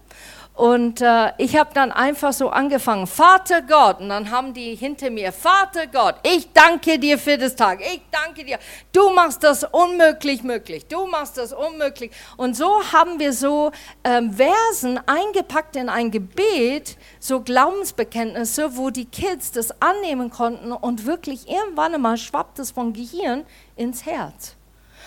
[0.54, 5.10] und äh, ich habe dann einfach so angefangen, Vater Gott, und dann haben die hinter
[5.10, 8.58] mir, Vater Gott, ich danke dir für das Tag, ich danke dir,
[8.92, 12.10] du machst das unmöglich möglich, du machst das unmöglich.
[12.36, 13.72] Und so haben wir so
[14.04, 20.72] ähm, Versen eingepackt in ein Gebet, so Glaubensbekenntnisse, wo die Kids das annehmen konnten.
[20.72, 23.44] Und wirklich irgendwann einmal schwappt es vom Gehirn
[23.76, 24.56] ins Herz.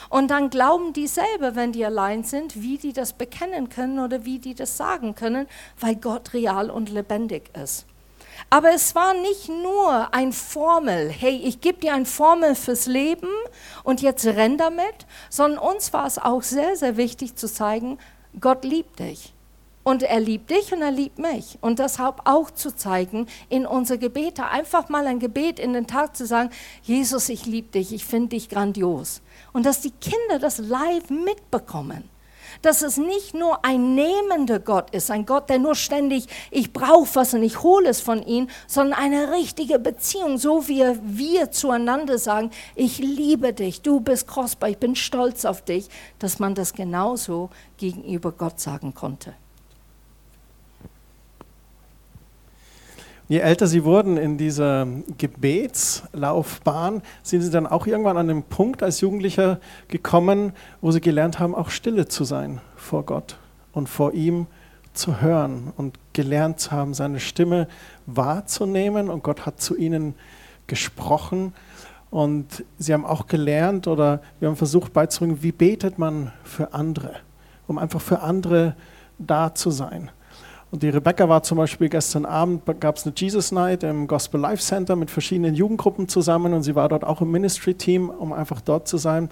[0.09, 4.25] Und dann glauben die selber, wenn die allein sind, wie die das bekennen können oder
[4.25, 5.47] wie die das sagen können,
[5.79, 7.85] weil Gott real und lebendig ist.
[8.49, 13.29] Aber es war nicht nur ein Formel, hey, ich gebe dir ein Formel fürs Leben
[13.83, 17.97] und jetzt renn damit, sondern uns war es auch sehr, sehr wichtig zu zeigen,
[18.39, 19.34] Gott liebt dich.
[19.87, 21.59] Und er liebt dich und er liebt mich.
[21.61, 26.17] Und deshalb auch zu zeigen in unsere Gebete, einfach mal ein Gebet in den Tag
[26.17, 26.49] zu sagen,
[26.81, 29.21] Jesus, ich liebe dich, ich finde dich grandios.
[29.53, 32.09] Und dass die Kinder das live mitbekommen.
[32.63, 37.13] Dass es nicht nur ein nehmender Gott ist, ein Gott, der nur ständig, ich brauche
[37.13, 42.17] was und ich hole es von ihm, sondern eine richtige Beziehung, so wie wir zueinander
[42.17, 46.73] sagen, ich liebe dich, du bist kostbar, ich bin stolz auf dich, dass man das
[46.73, 49.35] genauso gegenüber Gott sagen konnte.
[53.27, 58.83] Je älter sie wurden in dieser Gebetslaufbahn, sind sie dann auch irgendwann an den Punkt
[58.83, 63.37] als Jugendlicher gekommen, wo sie gelernt haben, auch stille zu sein vor Gott
[63.73, 64.45] und vor ihm
[64.93, 67.67] zu hören und gelernt zu haben, seine Stimme
[68.05, 70.13] wahrzunehmen und Gott hat zu ihnen
[70.67, 71.53] gesprochen.
[72.11, 77.15] Und sie haben auch gelernt oder wir haben versucht beizubringen, wie betet man für andere,
[77.67, 78.75] um einfach für andere
[79.17, 80.11] da zu sein.
[80.71, 84.41] Und die Rebecca war zum Beispiel gestern Abend, gab es eine Jesus Night im Gospel
[84.41, 88.61] Life Center mit verschiedenen Jugendgruppen zusammen und sie war dort auch im Ministry-Team, um einfach
[88.61, 89.29] dort zu sein.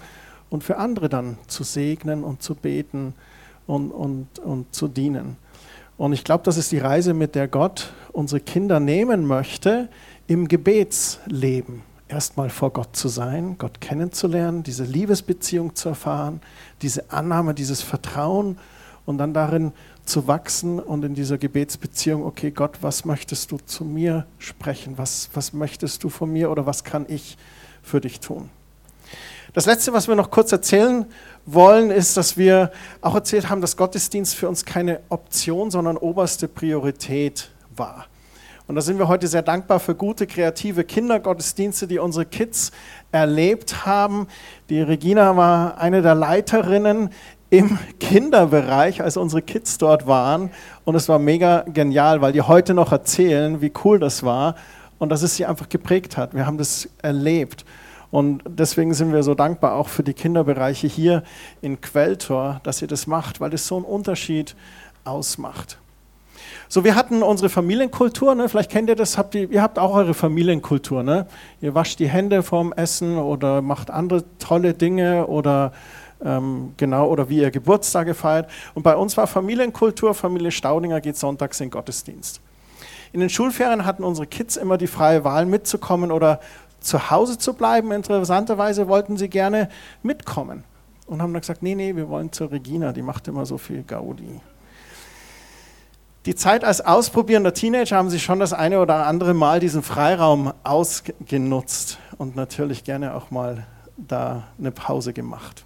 [0.50, 3.14] und für andere dann zu segnen und zu beten
[3.66, 5.36] und, und, und zu dienen.
[5.96, 9.88] Und ich glaube, das ist die Reise, mit der Gott unsere Kinder nehmen möchte
[10.26, 11.82] im Gebetsleben.
[12.08, 16.40] Erstmal vor Gott zu sein, Gott kennenzulernen, diese Liebesbeziehung zu erfahren,
[16.82, 18.58] diese Annahme, dieses Vertrauen
[19.06, 19.72] und dann darin
[20.04, 24.98] zu wachsen und in dieser Gebetsbeziehung, okay Gott, was möchtest du zu mir sprechen?
[24.98, 27.36] Was, was möchtest du von mir oder was kann ich
[27.82, 28.50] für dich tun?
[29.54, 31.06] Das Letzte, was wir noch kurz erzählen
[31.46, 36.48] wollen, ist, dass wir auch erzählt haben, dass Gottesdienst für uns keine Option, sondern oberste
[36.48, 38.06] Priorität war.
[38.66, 42.72] Und da sind wir heute sehr dankbar für gute, kreative Kindergottesdienste, die unsere Kids
[43.12, 44.26] erlebt haben.
[44.70, 47.10] Die Regina war eine der Leiterinnen
[47.58, 50.50] im Kinderbereich, als unsere Kids dort waren.
[50.84, 54.56] Und es war mega genial, weil die heute noch erzählen, wie cool das war
[54.98, 56.34] und dass es sie einfach geprägt hat.
[56.34, 57.64] Wir haben das erlebt.
[58.10, 61.22] Und deswegen sind wir so dankbar auch für die Kinderbereiche hier
[61.62, 64.56] in Quelltor, dass ihr das macht, weil es so einen Unterschied
[65.04, 65.78] ausmacht.
[66.68, 68.48] So, wir hatten unsere Familienkultur, ne?
[68.48, 71.04] vielleicht kennt ihr das, habt ihr, ihr habt auch eure Familienkultur.
[71.04, 71.26] Ne?
[71.60, 75.72] Ihr wascht die Hände vorm Essen oder macht andere tolle Dinge oder
[76.20, 78.50] genau, oder wie ihr Geburtstage feiert.
[78.74, 82.40] Und bei uns war Familienkultur, Familie Staudinger geht sonntags in Gottesdienst.
[83.12, 86.40] In den Schulferien hatten unsere Kids immer die freie Wahl mitzukommen oder
[86.80, 87.92] zu Hause zu bleiben.
[87.92, 89.68] Interessanterweise wollten sie gerne
[90.02, 90.64] mitkommen
[91.06, 93.82] und haben dann gesagt, nee, nee, wir wollen zur Regina, die macht immer so viel
[93.82, 94.40] Gaudi.
[96.26, 100.54] Die Zeit als ausprobierender Teenager haben sie schon das eine oder andere Mal diesen Freiraum
[100.62, 103.66] ausgenutzt und natürlich gerne auch mal
[103.98, 105.63] da eine Pause gemacht.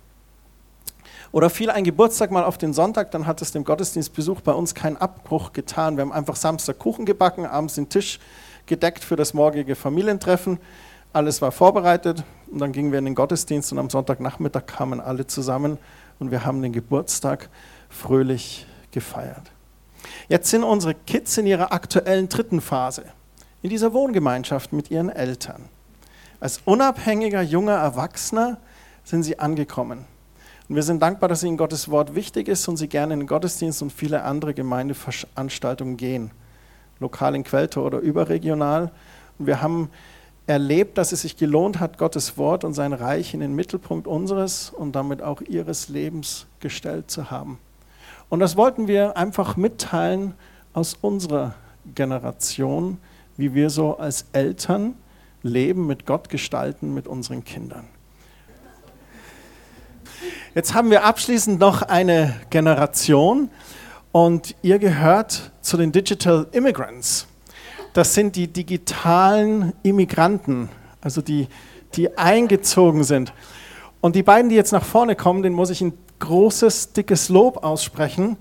[1.30, 4.74] Oder fiel ein Geburtstag mal auf den Sonntag, dann hat es dem Gottesdienstbesuch bei uns
[4.74, 5.96] keinen Abbruch getan.
[5.96, 8.18] Wir haben einfach Samstag Kuchen gebacken, abends den Tisch
[8.66, 10.58] gedeckt für das morgige Familientreffen.
[11.12, 15.26] Alles war vorbereitet und dann gingen wir in den Gottesdienst und am Sonntagnachmittag kamen alle
[15.26, 15.78] zusammen
[16.18, 17.48] und wir haben den Geburtstag
[17.88, 19.50] fröhlich gefeiert.
[20.28, 23.04] Jetzt sind unsere Kids in ihrer aktuellen dritten Phase,
[23.62, 25.64] in dieser Wohngemeinschaft mit ihren Eltern.
[26.40, 28.58] Als unabhängiger junger Erwachsener
[29.04, 30.04] sind sie angekommen.
[30.68, 33.26] Und wir sind dankbar, dass ihnen Gottes Wort wichtig ist und sie gerne in den
[33.26, 36.30] Gottesdienst und viele andere Gemeindeveranstaltungen gehen.
[37.00, 38.90] Lokal in Quelltor oder überregional.
[39.38, 39.88] Und wir haben
[40.46, 44.70] erlebt, dass es sich gelohnt hat, Gottes Wort und sein Reich in den Mittelpunkt unseres
[44.70, 47.58] und damit auch ihres Lebens gestellt zu haben.
[48.28, 50.34] Und das wollten wir einfach mitteilen
[50.74, 51.54] aus unserer
[51.94, 52.98] Generation,
[53.36, 54.94] wie wir so als Eltern
[55.42, 57.84] leben, mit Gott gestalten, mit unseren Kindern.
[60.54, 63.50] Jetzt haben wir abschließend noch eine Generation
[64.12, 67.26] und ihr gehört zu den Digital Immigrants.
[67.92, 70.68] Das sind die digitalen Immigranten,
[71.00, 71.48] also die,
[71.94, 73.32] die eingezogen sind.
[74.00, 77.64] Und die beiden, die jetzt nach vorne kommen, denen muss ich ein großes, dickes Lob
[77.64, 78.36] aussprechen,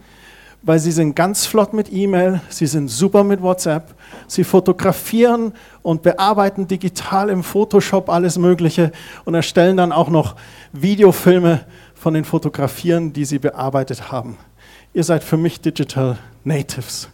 [0.68, 3.96] weil sie sind ganz flott mit E-Mail, sie sind super mit WhatsApp,
[4.28, 8.92] sie fotografieren und bearbeiten digital im Photoshop alles Mögliche
[9.24, 10.36] und erstellen dann auch noch
[10.74, 11.62] Videofilme
[11.96, 14.38] von den Fotografieren, die sie bearbeitet haben.
[14.94, 17.08] Ihr seid für mich Digital Natives.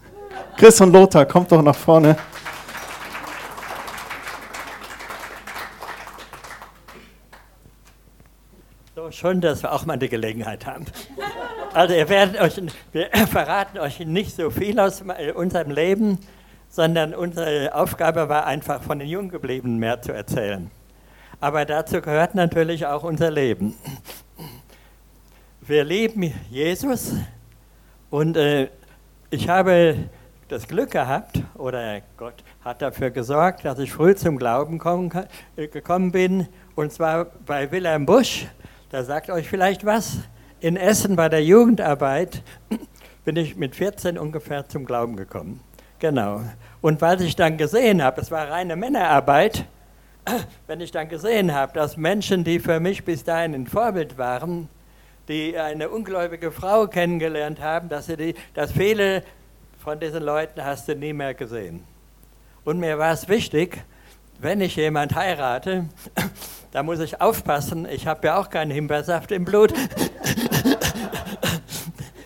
[0.57, 2.17] Chris und Lothar, kommt doch nach vorne.
[8.95, 10.85] So, schon, dass wir auch mal eine Gelegenheit haben.
[11.73, 16.19] Also, ihr werdet euch, wir verraten euch nicht so viel aus unserem Leben,
[16.69, 20.69] sondern unsere Aufgabe war einfach von den Junggebliebenen mehr zu erzählen.
[21.39, 23.73] Aber dazu gehört natürlich auch unser Leben.
[25.61, 27.15] Wir lieben Jesus
[28.11, 28.69] und äh,
[29.31, 29.95] ich habe
[30.49, 35.11] das Glück gehabt, oder Gott hat dafür gesorgt, dass ich früh zum Glauben kommen,
[35.55, 38.45] äh, gekommen bin, und zwar bei Wilhelm Busch.
[38.91, 40.19] Da sagt euch vielleicht was.
[40.63, 42.41] In Essen bei der Jugendarbeit
[43.25, 45.59] bin ich mit 14 ungefähr zum Glauben gekommen.
[45.99, 46.39] Genau.
[46.79, 49.65] Und weil ich dann gesehen habe, es war reine Männerarbeit,
[50.67, 54.69] wenn ich dann gesehen habe, dass Menschen, die für mich bis dahin ein Vorbild waren,
[55.27, 59.23] die eine ungläubige Frau kennengelernt haben, dass, sie die, dass viele
[59.79, 61.83] von diesen Leuten hast du nie mehr gesehen.
[62.63, 63.83] Und mir war es wichtig,
[64.39, 65.89] wenn ich jemand heirate,
[66.73, 69.71] da muss ich aufpassen, ich habe ja auch keinen Himbeersaft im Blut.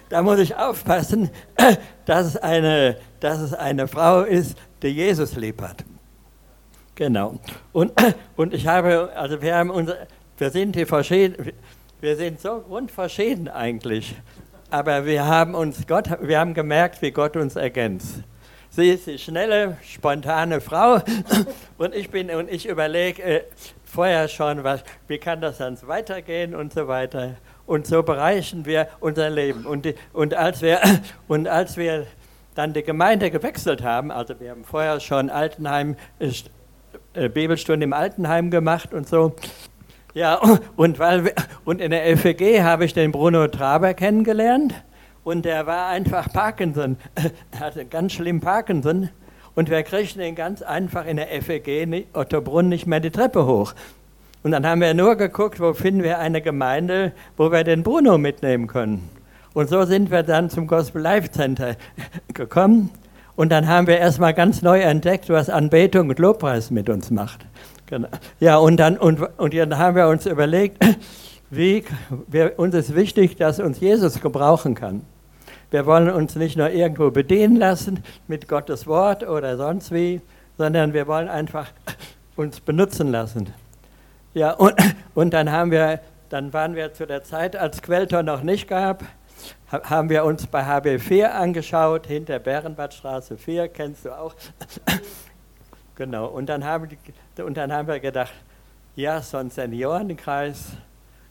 [0.10, 1.30] da muss ich aufpassen,
[2.06, 5.84] dass es, eine, dass es eine Frau ist, die Jesus lieb hat.
[6.96, 7.40] Genau.
[7.74, 7.92] Und,
[8.38, 11.52] und ich habe, also wir haben unser, wir sind die verschieden,
[12.00, 14.16] wir sind so grundverschieden eigentlich,
[14.70, 18.24] aber wir haben uns Gott, wir haben gemerkt, wie Gott uns ergänzt.
[18.70, 21.02] sie ist die schnelle, spontane Frau
[21.78, 23.44] und ich bin und ich überlege äh,
[23.88, 27.36] vorher schon, was, wie kann das dann weitergehen und so weiter.
[27.66, 29.66] Und so bereichen wir unser Leben.
[29.66, 30.80] Und, und, als wir,
[31.28, 32.06] und als wir
[32.54, 35.96] dann die Gemeinde gewechselt haben, also wir haben vorher schon Altenheim,
[37.14, 39.36] äh, Bibelstunde im Altenheim gemacht und so.
[40.14, 40.40] Ja,
[40.76, 41.34] und, weil wir,
[41.66, 44.74] und in der FEG habe ich den Bruno Traber kennengelernt
[45.24, 46.98] und der war einfach Parkinson,
[47.60, 49.10] hatte ganz schlimm Parkinson
[49.58, 53.74] und wir kriegten ihn ganz einfach in der FEG Ottobrunn nicht mehr die Treppe hoch.
[54.44, 58.20] Und dann haben wir nur geguckt, wo finden wir eine Gemeinde, wo wir den Bruno
[58.20, 59.10] mitnehmen können.
[59.56, 61.76] Und so sind wir dann zum Gospel Life Center
[62.36, 62.92] gekommen.
[63.36, 67.44] Und dann haben wir erstmal ganz neu entdeckt, was Anbetung und Lobpreis mit uns macht.
[67.88, 68.10] Genau.
[68.40, 70.86] Ja, und dann, und, und dann haben wir uns überlegt,
[71.50, 71.84] wie,
[72.28, 75.02] wir, uns ist wichtig, dass uns Jesus gebrauchen kann.
[75.70, 80.22] Wir wollen uns nicht nur irgendwo bedienen lassen mit Gottes Wort oder sonst wie,
[80.58, 81.68] sondern wir wollen einfach
[82.38, 83.54] uns benutzen lassen.
[84.34, 84.76] Ja, und,
[85.14, 86.00] und dann haben wir,
[86.30, 89.04] dann waren wir zu der Zeit, als Quelltor noch nicht gab,
[89.70, 94.34] haben wir uns bei HB4 angeschaut, hinter Bärenbadstraße 4, kennst du auch.
[95.96, 96.88] genau, und dann, haben,
[97.44, 98.34] und dann haben wir gedacht,
[98.96, 100.78] ja, so ein Seniorenkreis,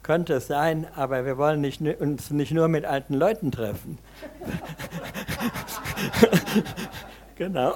[0.06, 3.98] könnte es sein, aber wir wollen nicht, uns nicht nur mit alten Leuten treffen.
[7.34, 7.74] genau.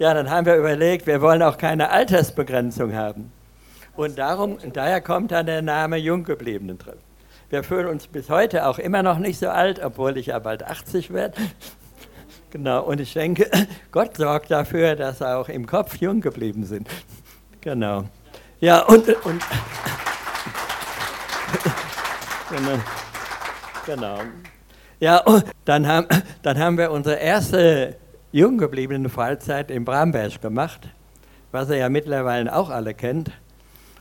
[0.00, 3.30] Ja, dann haben wir überlegt, wir wollen auch keine Altersbegrenzung haben.
[3.94, 6.98] Und darum, daher kommt dann der Name Junggebliebenen-Treffen.
[7.50, 10.64] Wir fühlen uns bis heute auch immer noch nicht so alt, obwohl ich ja bald
[10.64, 11.40] 80 werde.
[12.50, 13.48] Genau, und ich denke,
[13.92, 16.88] Gott sorgt dafür, dass wir auch im Kopf jung geblieben sind.
[17.60, 18.06] Genau.
[18.58, 19.40] Ja, und, und
[23.86, 24.18] genau.
[24.98, 25.24] Ja,
[25.64, 26.06] dann haben,
[26.42, 27.96] dann haben wir unsere erste
[28.32, 30.88] jung gebliebene Freizeit in Bramberg gemacht,
[31.52, 33.30] was ihr ja mittlerweile auch alle kennt.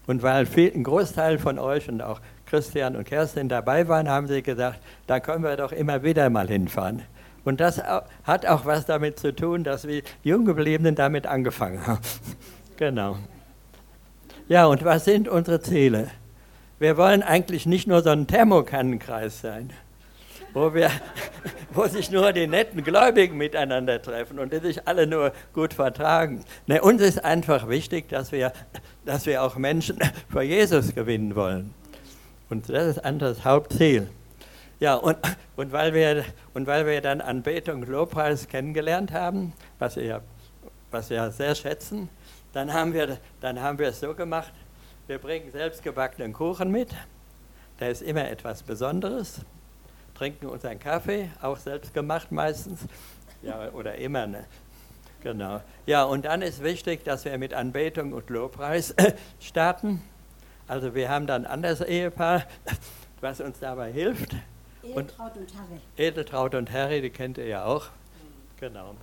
[0.08, 4.28] Und weil viel, ein Großteil von euch und auch Christian und Kerstin dabei waren, haben
[4.28, 7.04] sie gesagt, da können wir doch immer wieder mal hinfahren.
[7.45, 7.82] Und das
[8.24, 12.02] hat auch was damit zu tun, dass wir Junggebliebenen damit angefangen haben.
[12.78, 13.18] genau.
[14.47, 16.10] Ja, und was sind unsere Ziele?
[16.80, 19.72] Wir wollen eigentlich nicht nur so ein Thermokannenkreis sein,
[20.54, 20.90] wo, wir,
[21.74, 26.44] wo sich nur die netten Gläubigen miteinander treffen und die sich alle nur gut vertragen.
[26.68, 28.54] Ne, uns ist einfach wichtig, dass wir,
[29.06, 30.00] dass wir auch Menschen
[30.30, 31.74] für Jesus gewinnen wollen.
[32.50, 34.10] Und das ist das Hauptziel.
[34.80, 35.18] Ja, und,
[35.58, 36.24] und, weil wir,
[36.54, 40.22] und weil wir dann Anbetung und Lobpreis kennengelernt haben, was wir,
[40.90, 42.10] was sehr schätzen,
[42.54, 43.20] dann haben wir
[43.90, 44.54] es so gemacht,
[45.10, 46.89] wir bringen selbstgebackenen Kuchen mit.
[47.80, 49.41] Der ist immer etwas Besonderes.
[50.14, 52.82] Trinken unseren Kaffee, auch selbst gemacht meistens.
[53.41, 54.28] Ja, oder immer.
[54.28, 54.45] Ne?
[55.24, 55.62] Genau.
[55.88, 58.93] Ja, und dann ist wichtig, dass wir mit Anbetung und Lobpreis
[59.39, 60.03] starten.
[60.68, 62.43] Also wir haben dann ein anderes Ehepaar,
[63.20, 64.36] was uns dabei hilft.
[64.84, 65.82] Edeltraut und, und Harry.
[65.97, 67.88] Edeltraut und Harry, die kennt ihr ja auch.
[68.60, 68.93] Genau.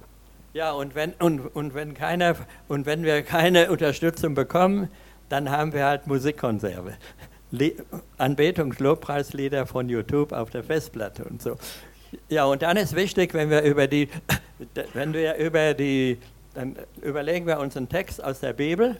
[0.53, 2.37] Ja, und wenn, und, und, wenn keiner,
[2.69, 4.89] und wenn wir keine Unterstützung bekommen,
[5.29, 6.95] dann haben wir halt Musikkonserve.
[8.19, 11.57] Anbetungs-, Lobpreislieder von YouTube auf der Festplatte und so.
[12.29, 14.09] Ja, und dann ist wichtig, wenn wir über die,
[14.95, 16.19] wenn wir über die,
[16.55, 18.97] dann überlegen wir uns einen Text aus der Bibel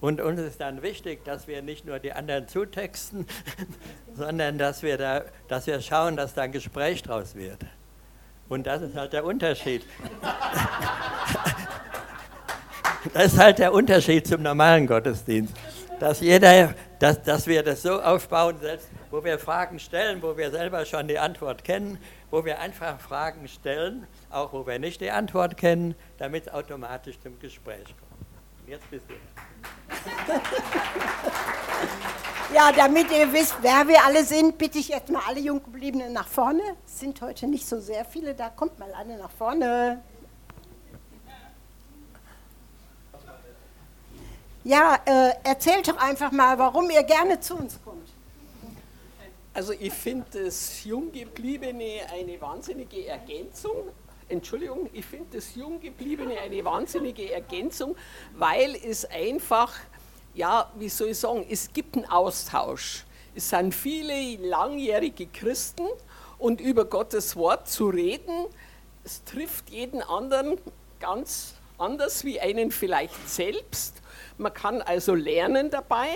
[0.00, 3.26] und uns ist dann wichtig, dass wir nicht nur die anderen zutexten,
[4.16, 7.58] sondern dass wir, da, dass wir schauen, dass da ein Gespräch draus wird.
[8.48, 9.84] Und das ist halt der Unterschied.
[13.14, 15.54] Das ist halt der Unterschied zum normalen Gottesdienst.
[15.98, 20.50] Dass, jeder, dass, dass wir das so aufbauen, selbst, wo wir Fragen stellen, wo wir
[20.50, 21.98] selber schon die Antwort kennen,
[22.30, 27.18] wo wir einfach Fragen stellen, auch wo wir nicht die Antwort kennen, damit es automatisch
[27.20, 28.26] zum Gespräch kommt.
[28.66, 29.14] Jetzt bist du.
[32.52, 36.26] Ja, damit ihr wisst, wer wir alle sind, bitte ich jetzt mal alle Junggebliebenen nach
[36.26, 36.60] vorne.
[36.84, 40.02] Es sind heute nicht so sehr viele, da kommt mal alle nach vorne.
[44.62, 48.08] Ja, äh, erzählt doch einfach mal, warum ihr gerne zu uns kommt.
[49.54, 53.88] Also ich finde das Junggebliebene eine wahnsinnige Ergänzung.
[54.28, 57.96] Entschuldigung, ich finde das Junggebliebene eine wahnsinnige Ergänzung,
[58.36, 59.74] weil es einfach,
[60.34, 63.04] ja, wie soll ich sagen, es gibt einen Austausch.
[63.34, 65.86] Es sind viele langjährige Christen
[66.38, 68.46] und über Gottes Wort zu reden,
[69.04, 70.58] es trifft jeden anderen
[71.00, 73.99] ganz anders wie einen vielleicht selbst.
[74.40, 76.08] Man kann also lernen dabei,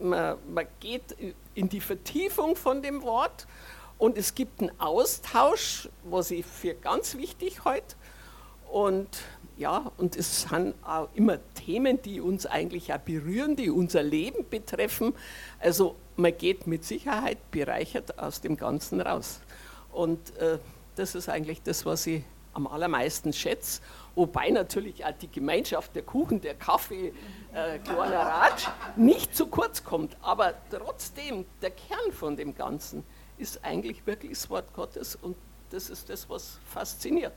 [0.00, 1.14] man, man geht
[1.54, 3.46] in die Vertiefung von dem Wort
[3.98, 7.94] und es gibt einen Austausch, was ich für ganz wichtig heute.
[8.72, 9.08] Und
[9.58, 14.48] ja, und es sind auch immer Themen, die uns eigentlich auch berühren, die unser Leben
[14.48, 15.14] betreffen.
[15.58, 19.40] Also man geht mit Sicherheit bereichert aus dem Ganzen raus.
[19.92, 20.58] Und äh,
[20.96, 22.22] das ist eigentlich das, was ich
[22.54, 23.82] am allermeisten schätze.
[24.18, 27.12] Wobei natürlich auch die Gemeinschaft, der Kuchen, der Kaffee,
[27.54, 28.66] äh, kleiner Ratsch
[28.96, 30.16] nicht zu kurz kommt.
[30.22, 33.04] Aber trotzdem, der Kern von dem Ganzen
[33.36, 35.36] ist eigentlich wirklich das Wort Gottes und
[35.70, 37.32] das ist das, was fasziniert.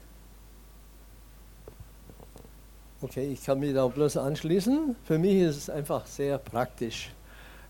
[2.99, 4.95] Okay, ich kann mich da bloß anschließen.
[5.03, 7.13] Für mich ist es einfach sehr praktisch.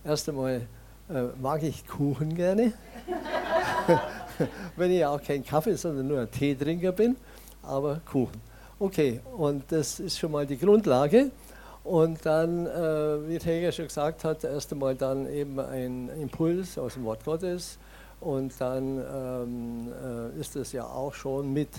[0.05, 0.65] Erst einmal
[1.09, 2.71] äh, mag ich Kuchen gerne,
[4.77, 7.17] wenn ich auch kein Kaffee, sondern nur ein Teetrinker bin,
[7.61, 8.50] aber Kuchen.
[8.81, 11.29] Okay, und das ist schon mal die Grundlage.
[11.83, 16.95] Und dann, äh, wie Helga schon gesagt hat, erst einmal dann eben ein Impuls aus
[16.95, 17.77] dem Wort Gottes.
[18.21, 19.93] Und dann ähm,
[20.35, 21.69] äh, ist es ja auch schon mit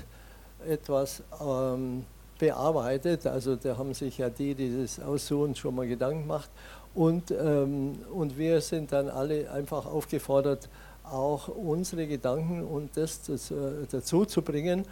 [0.64, 2.05] etwas ähm,
[2.38, 3.26] bearbeitet.
[3.26, 6.50] Also da haben sich ja die, die das aussuchen, schon mal Gedanken gemacht.
[6.94, 10.68] Und, ähm, und wir sind dann alle einfach aufgefordert,
[11.03, 13.55] auch unsere Gedanken und das, das äh,
[13.90, 14.84] dazu zu bringen,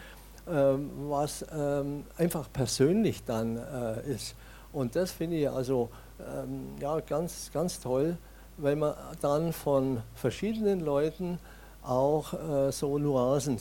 [0.47, 4.34] was ähm, einfach persönlich dann äh, ist.
[4.72, 8.16] Und das finde ich also ähm, ja, ganz, ganz toll,
[8.57, 11.38] weil man dann von verschiedenen Leuten
[11.82, 13.59] auch äh, so Nuancen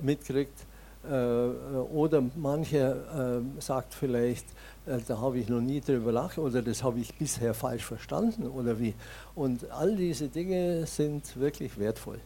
[0.00, 0.66] mitkriegt.
[1.04, 1.14] Äh,
[1.92, 4.46] oder mancher sagt vielleicht,
[4.86, 8.78] da habe ich noch nie drüber lacht oder das habe ich bisher falsch verstanden oder
[8.78, 8.94] wie.
[9.34, 12.20] Und all diese Dinge sind wirklich wertvoll.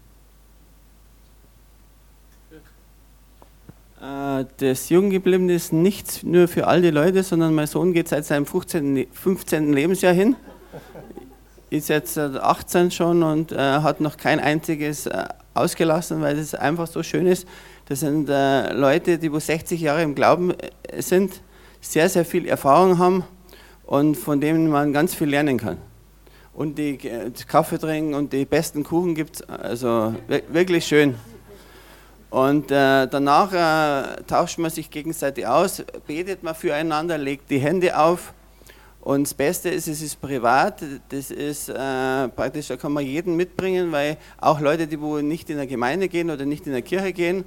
[4.01, 8.47] Das Jugendgebliebene ist nicht nur für all die Leute, sondern mein Sohn geht seit seinem
[8.47, 9.73] 15, 15.
[9.73, 10.37] Lebensjahr hin.
[11.71, 16.87] Ist jetzt 18 schon und äh, hat noch kein einziges äh, ausgelassen, weil es einfach
[16.87, 17.47] so schön ist.
[17.87, 21.43] Das sind äh, Leute, die wo 60 Jahre im Glauben äh, sind,
[21.81, 23.25] sehr, sehr viel Erfahrung haben
[23.85, 25.79] und von denen man ganz viel lernen kann.
[26.55, 30.15] Und die äh, Kaffee trinken und die besten Kuchen gibt es, also
[30.49, 31.17] wirklich schön.
[32.31, 37.99] Und äh, danach äh, tauscht man sich gegenseitig aus, betet man füreinander, legt die Hände
[37.99, 38.35] auf.
[39.01, 43.37] Und das Beste ist, es ist privat, das ist äh, praktisch, da kann man jeden
[43.37, 46.83] mitbringen, weil auch Leute, die wo nicht in der Gemeinde gehen oder nicht in der
[46.83, 47.45] Kirche gehen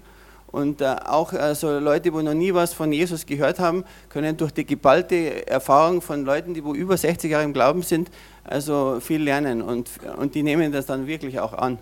[0.52, 4.38] und äh, auch äh, so Leute, die noch nie was von Jesus gehört haben, können
[4.38, 8.10] durch die geballte Erfahrung von Leuten, die wo über 60 Jahre im Glauben sind,
[8.44, 11.78] also viel lernen und, und die nehmen das dann wirklich auch an.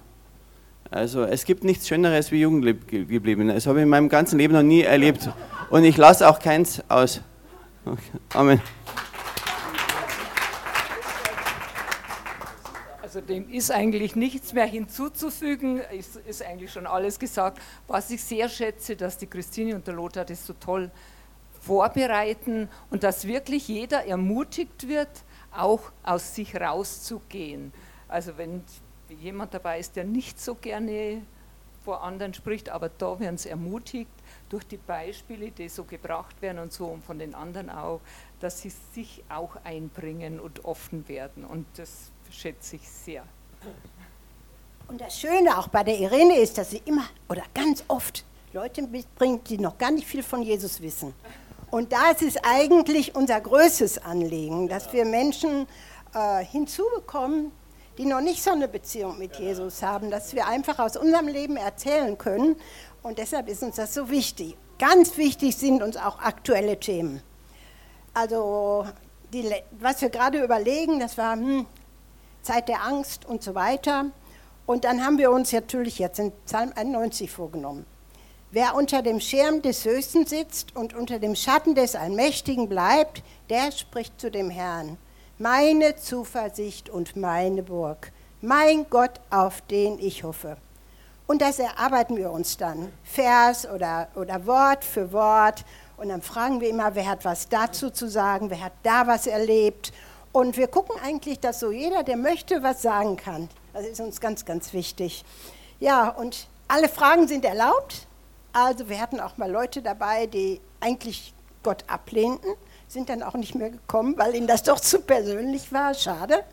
[0.92, 3.54] Also es gibt nichts Schöneres wie Jugendgebliebene.
[3.54, 5.30] Das habe ich in meinem ganzen Leben noch nie erlebt.
[5.70, 7.22] Und ich lasse auch keins aus.
[7.86, 8.02] Okay.
[8.34, 8.60] Amen.
[13.04, 17.60] Also dem ist eigentlich nichts mehr hinzuzufügen, ist, ist eigentlich schon alles gesagt.
[17.88, 20.92] Was ich sehr schätze, dass die Christine und der Lothar das so toll
[21.62, 25.10] vorbereiten und dass wirklich jeder ermutigt wird,
[25.52, 27.74] auch aus sich rauszugehen.
[28.08, 28.64] Also wenn
[29.16, 31.22] jemand dabei ist, der nicht so gerne
[31.84, 34.12] vor anderen spricht, aber da werden sie ermutigt
[34.49, 38.01] durch die Beispiele, die so gebracht werden und so und von den anderen auch,
[38.39, 41.45] dass sie sich auch einbringen und offen werden.
[41.45, 43.24] Und das schätze ich sehr.
[44.88, 48.82] Und das Schöne auch bei der Irene ist, dass sie immer oder ganz oft Leute
[48.82, 51.14] mitbringt, die noch gar nicht viel von Jesus wissen.
[51.72, 55.68] Und da ist es eigentlich unser größtes Anliegen, dass wir Menschen
[56.16, 57.51] äh, hinzubekommen,
[58.00, 61.58] die noch nicht so eine Beziehung mit Jesus haben, dass wir einfach aus unserem Leben
[61.58, 62.56] erzählen können.
[63.04, 64.56] Und deshalb ist uns das so wichtig.
[64.80, 67.22] Ganz wichtig sind uns auch aktuelle Themen.
[68.14, 68.86] Also
[69.34, 71.66] die, was wir gerade überlegen, das war hm,
[72.41, 74.06] Zeit der Angst und so weiter.
[74.66, 77.86] Und dann haben wir uns natürlich jetzt in Psalm 91 vorgenommen.
[78.52, 83.74] Wer unter dem Schirm des Höchsten sitzt und unter dem Schatten des Allmächtigen bleibt, der
[83.74, 84.97] spricht zu dem Herrn
[85.40, 88.12] meine Zuversicht und meine Burg,
[88.42, 90.58] mein Gott, auf den ich hoffe.
[91.28, 95.64] Und das erarbeiten wir uns dann, Vers oder, oder Wort für Wort.
[95.96, 99.28] Und dann fragen wir immer, wer hat was dazu zu sagen, wer hat da was
[99.28, 99.94] erlebt.
[100.34, 103.48] Und wir gucken eigentlich, dass so jeder, der möchte, was sagen kann.
[103.74, 105.24] Das ist uns ganz, ganz wichtig.
[105.80, 108.08] Ja, und alle Fragen sind erlaubt.
[108.52, 111.34] Also wir hatten auch mal Leute dabei, die eigentlich
[111.64, 112.56] Gott ablehnten
[112.90, 115.94] sind dann auch nicht mehr gekommen, weil ihnen das doch zu persönlich war.
[115.94, 116.44] Schade.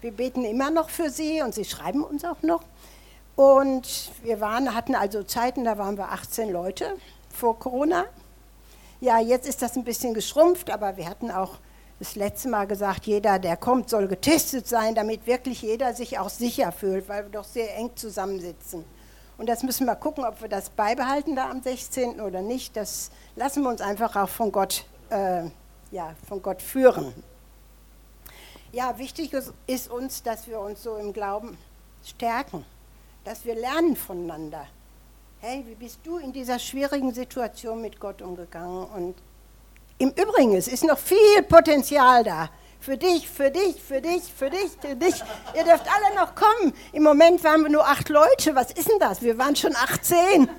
[0.00, 2.62] Wir beten immer noch für sie und sie schreiben uns auch noch.
[3.36, 6.96] Und wir waren, hatten also Zeiten, da waren wir 18 Leute
[7.32, 8.04] vor Corona.
[9.00, 11.58] Ja, jetzt ist das ein bisschen geschrumpft, aber wir hatten auch
[12.00, 16.28] das letzte Mal gesagt, jeder, der kommt, soll getestet sein, damit wirklich jeder sich auch
[16.28, 18.84] sicher fühlt, weil wir doch sehr eng zusammensitzen.
[19.38, 22.20] Und das müssen wir gucken, ob wir das beibehalten da am 16.
[22.20, 22.76] oder nicht.
[22.76, 25.44] Das lassen wir uns einfach auch von Gott äh,
[25.94, 27.14] ja, von Gott führen.
[28.72, 29.32] Ja, wichtig
[29.68, 31.56] ist, uns, dass wir uns so im Glauben
[32.04, 32.66] stärken,
[33.22, 34.66] dass wir lernen voneinander.
[35.40, 38.86] Hey, wie bist du in dieser schwierigen Situation mit Gott umgegangen?
[38.86, 39.14] Und
[39.98, 42.50] im Übrigen, es ist noch viel Potenzial da.
[42.80, 45.14] Für dich, für dich, für dich, für dich, für dich.
[45.54, 46.74] Ihr dürft alle noch kommen.
[46.92, 48.56] Im Moment waren wir nur acht Leute.
[48.56, 49.22] Was ist denn das?
[49.22, 50.50] Wir waren schon 18.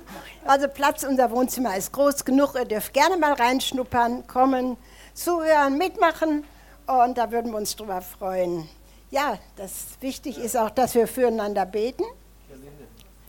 [0.46, 2.54] Also Platz, unser Wohnzimmer ist groß genug.
[2.54, 4.76] Ihr dürft gerne mal reinschnuppern, kommen,
[5.16, 6.44] zuhören, mitmachen.
[6.86, 8.68] Und da würden wir uns drüber freuen.
[9.10, 12.04] Ja, das wichtig ist auch, dass wir füreinander beten.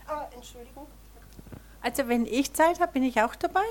[0.09, 0.87] Oh, Entschuldigung.
[1.81, 3.65] Also wenn ich Zeit habe, bin ich auch dabei.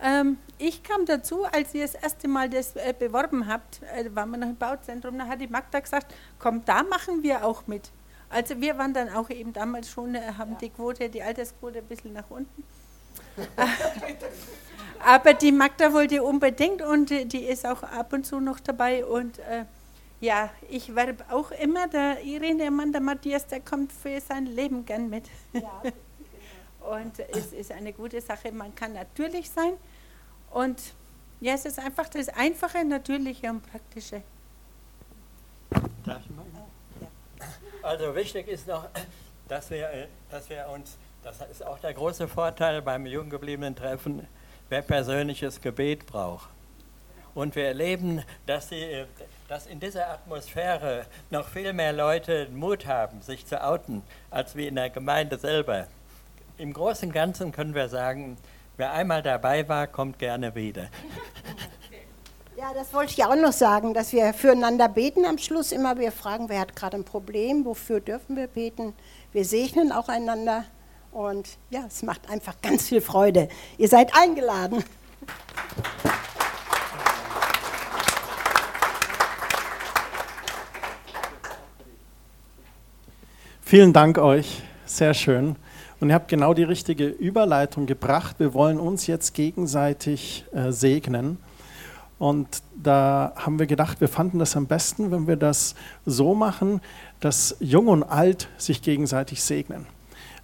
[0.00, 4.30] Ähm, ich kam dazu, als ihr das erste Mal das äh, beworben habt, äh, waren
[4.30, 7.90] wir noch im Bauzentrum, da hat die Magda gesagt, komm, da machen wir auch mit.
[8.28, 10.58] Also wir waren dann auch eben damals schon, äh, haben ja.
[10.58, 12.64] die Quote, die Altersquote ein bisschen nach unten.
[15.04, 19.38] Aber die Magda wollte unbedingt und die ist auch ab und zu noch dabei und
[19.40, 19.64] äh,
[20.20, 24.86] ja, ich werbe auch immer, der Irene Mann, der Matthias, der kommt für sein Leben
[24.86, 25.24] gern mit.
[25.52, 25.82] Ja,
[26.96, 29.72] und es ist eine gute Sache, man kann natürlich sein,
[30.52, 30.80] und
[31.40, 34.22] ja, es ist einfach das Einfache, Natürliche und Praktische.
[37.82, 38.88] Also wichtig ist noch,
[39.48, 44.26] dass wir, äh, dass wir uns, das ist auch der große Vorteil beim junggebliebenen Treffen,
[44.72, 46.48] wer persönliches Gebet braucht.
[47.34, 49.06] Und wir erleben, dass, sie, äh,
[49.48, 54.66] dass in dieser Atmosphäre noch viel mehr Leute Mut haben, sich zu outen, als wie
[54.66, 55.86] in der Gemeinde selber.
[56.58, 58.36] Im Großen und Ganzen können wir sagen,
[58.76, 60.88] Wer einmal dabei war, kommt gerne wieder.
[62.54, 65.98] Ja, das wollte ich auch noch sagen, dass wir füreinander beten am Schluss immer.
[65.98, 68.94] Wir fragen, wer hat gerade ein Problem, wofür dürfen wir beten.
[69.32, 70.64] Wir segnen auch einander
[71.12, 73.48] und ja, es macht einfach ganz viel Freude.
[73.78, 74.82] Ihr seid eingeladen.
[83.60, 85.56] Vielen Dank euch, sehr schön.
[86.00, 88.36] Und ihr habt genau die richtige Überleitung gebracht.
[88.38, 91.38] Wir wollen uns jetzt gegenseitig äh, segnen.
[92.18, 96.80] Und da haben wir gedacht, wir fanden das am besten, wenn wir das so machen,
[97.20, 99.86] dass Jung und Alt sich gegenseitig segnen.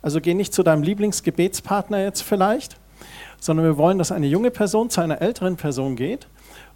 [0.03, 2.76] Also geh nicht zu deinem Lieblingsgebetspartner jetzt vielleicht,
[3.40, 6.28] sondern wir wollen, dass eine junge Person zu einer älteren Person geht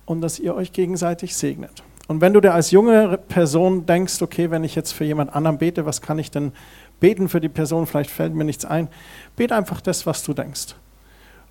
[0.05, 1.83] und dass ihr euch gegenseitig segnet.
[2.09, 5.59] Und wenn du dir als junge Person denkst, okay, wenn ich jetzt für jemand anderen
[5.59, 6.53] bete, was kann ich denn
[7.01, 8.89] beten für die Person, vielleicht fällt mir nichts ein.
[9.37, 10.75] Bete einfach das, was du denkst.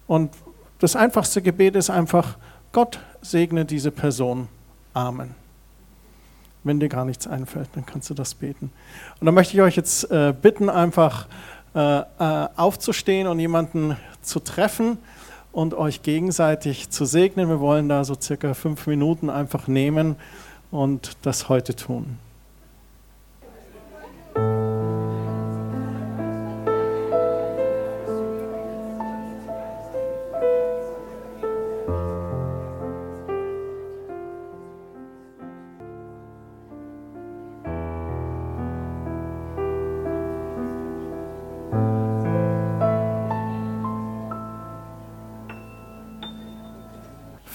[0.08, 0.32] Und
[0.80, 2.38] das einfachste Gebet ist einfach,
[2.72, 4.48] Gott segne diese Person.
[4.94, 5.36] Amen.
[6.64, 8.72] Wenn dir gar nichts einfällt, dann kannst du das beten.
[9.20, 11.28] Und dann möchte ich euch jetzt äh, bitten, einfach
[11.74, 14.98] aufzustehen und jemanden zu treffen
[15.52, 17.50] und euch gegenseitig zu segnen.
[17.50, 20.16] Wir wollen da so circa fünf Minuten einfach nehmen
[20.70, 22.18] und das heute tun.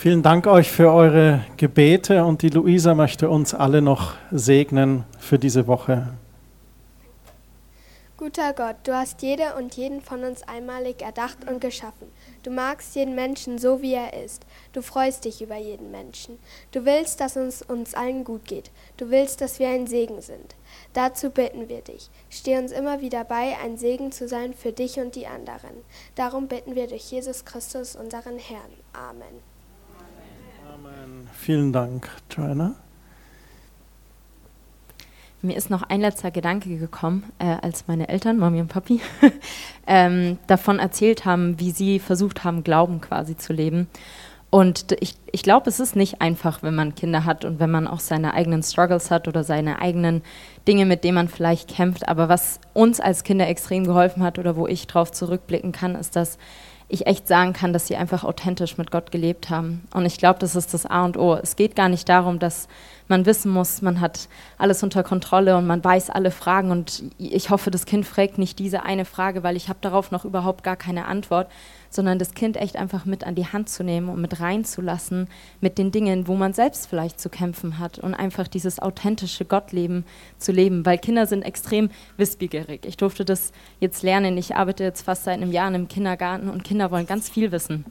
[0.06, 5.36] Vielen Dank euch für eure Gebete und die Luisa möchte uns alle noch segnen für
[5.36, 6.06] diese Woche.
[8.16, 12.06] Guter Gott, du hast jede und jeden von uns einmalig erdacht und geschaffen.
[12.44, 14.46] Du magst jeden Menschen so, wie er ist.
[14.72, 16.38] Du freust dich über jeden Menschen.
[16.70, 18.70] Du willst, dass es uns allen gut geht.
[18.98, 20.54] Du willst, dass wir ein Segen sind.
[20.92, 22.10] Dazu bitten wir dich.
[22.30, 25.82] Steh uns immer wieder bei, ein Segen zu sein für dich und die anderen.
[26.14, 28.70] Darum bitten wir durch Jesus Christus, unseren Herrn.
[28.92, 29.55] Amen.
[30.76, 31.28] Amen.
[31.32, 32.74] Vielen Dank, Joanna.
[35.40, 39.00] Mir ist noch ein letzter Gedanke gekommen, äh, als meine Eltern, Mami und Papi,
[39.86, 43.86] ähm, davon erzählt haben, wie sie versucht haben, Glauben quasi zu leben.
[44.50, 47.86] Und ich, ich glaube, es ist nicht einfach, wenn man Kinder hat und wenn man
[47.86, 50.22] auch seine eigenen Struggles hat oder seine eigenen
[50.68, 52.08] Dinge, mit denen man vielleicht kämpft.
[52.08, 56.16] Aber was uns als Kinder extrem geholfen hat oder wo ich drauf zurückblicken kann, ist,
[56.16, 56.38] dass
[56.88, 59.82] ich echt sagen kann, dass sie einfach authentisch mit Gott gelebt haben.
[59.92, 61.34] Und ich glaube, das ist das A und O.
[61.34, 62.68] Es geht gar nicht darum, dass
[63.08, 64.28] man wissen muss, man hat
[64.58, 66.70] alles unter Kontrolle und man weiß alle Fragen.
[66.70, 70.24] Und ich hoffe, das Kind fragt nicht diese eine Frage, weil ich habe darauf noch
[70.24, 71.50] überhaupt gar keine Antwort,
[71.90, 75.28] sondern das Kind echt einfach mit an die Hand zu nehmen und mit reinzulassen
[75.60, 80.04] mit den Dingen, wo man selbst vielleicht zu kämpfen hat und einfach dieses authentische Gottleben
[80.38, 82.84] zu leben, weil Kinder sind extrem wissbegierig.
[82.86, 84.36] Ich durfte das jetzt lernen.
[84.36, 87.52] Ich arbeite jetzt fast seit einem Jahr in einem Kindergarten und Kinder wollen ganz viel
[87.52, 87.84] wissen.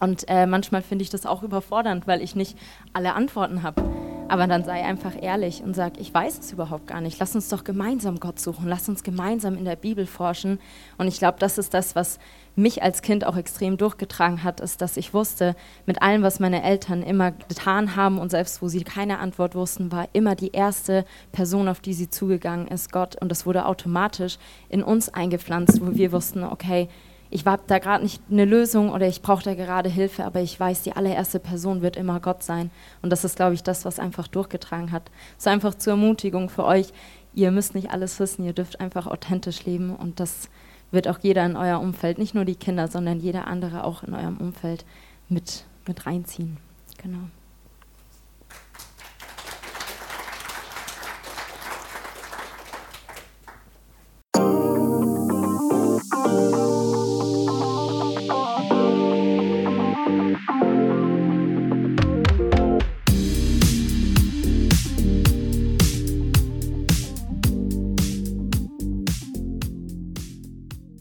[0.00, 2.58] Und äh, manchmal finde ich das auch überfordernd, weil ich nicht
[2.92, 3.82] alle Antworten habe.
[4.28, 7.18] Aber dann sei einfach ehrlich und sag, ich weiß es überhaupt gar nicht.
[7.20, 8.66] Lass uns doch gemeinsam Gott suchen.
[8.66, 10.58] Lass uns gemeinsam in der Bibel forschen.
[10.96, 12.18] Und ich glaube, das ist das, was
[12.56, 15.54] mich als Kind auch extrem durchgetragen hat, ist, dass ich wusste,
[15.86, 19.92] mit allem, was meine Eltern immer getan haben und selbst wo sie keine Antwort wussten,
[19.92, 23.20] war immer die erste Person, auf die sie zugegangen ist, Gott.
[23.20, 24.38] Und das wurde automatisch
[24.68, 26.88] in uns eingepflanzt, wo wir wussten, okay,
[27.34, 30.58] ich habe da gerade nicht eine Lösung oder ich brauche da gerade Hilfe, aber ich
[30.58, 32.70] weiß, die allererste Person wird immer Gott sein.
[33.02, 35.10] Und das ist, glaube ich, das, was einfach durchgetragen hat.
[35.36, 36.92] Ist einfach zur Ermutigung für euch.
[37.34, 40.48] Ihr müsst nicht alles wissen, ihr dürft einfach authentisch leben und das
[40.92, 44.14] wird auch jeder in euer Umfeld, nicht nur die Kinder, sondern jeder andere auch in
[44.14, 44.84] eurem Umfeld
[45.28, 46.58] mit, mit reinziehen.
[47.02, 47.18] Genau.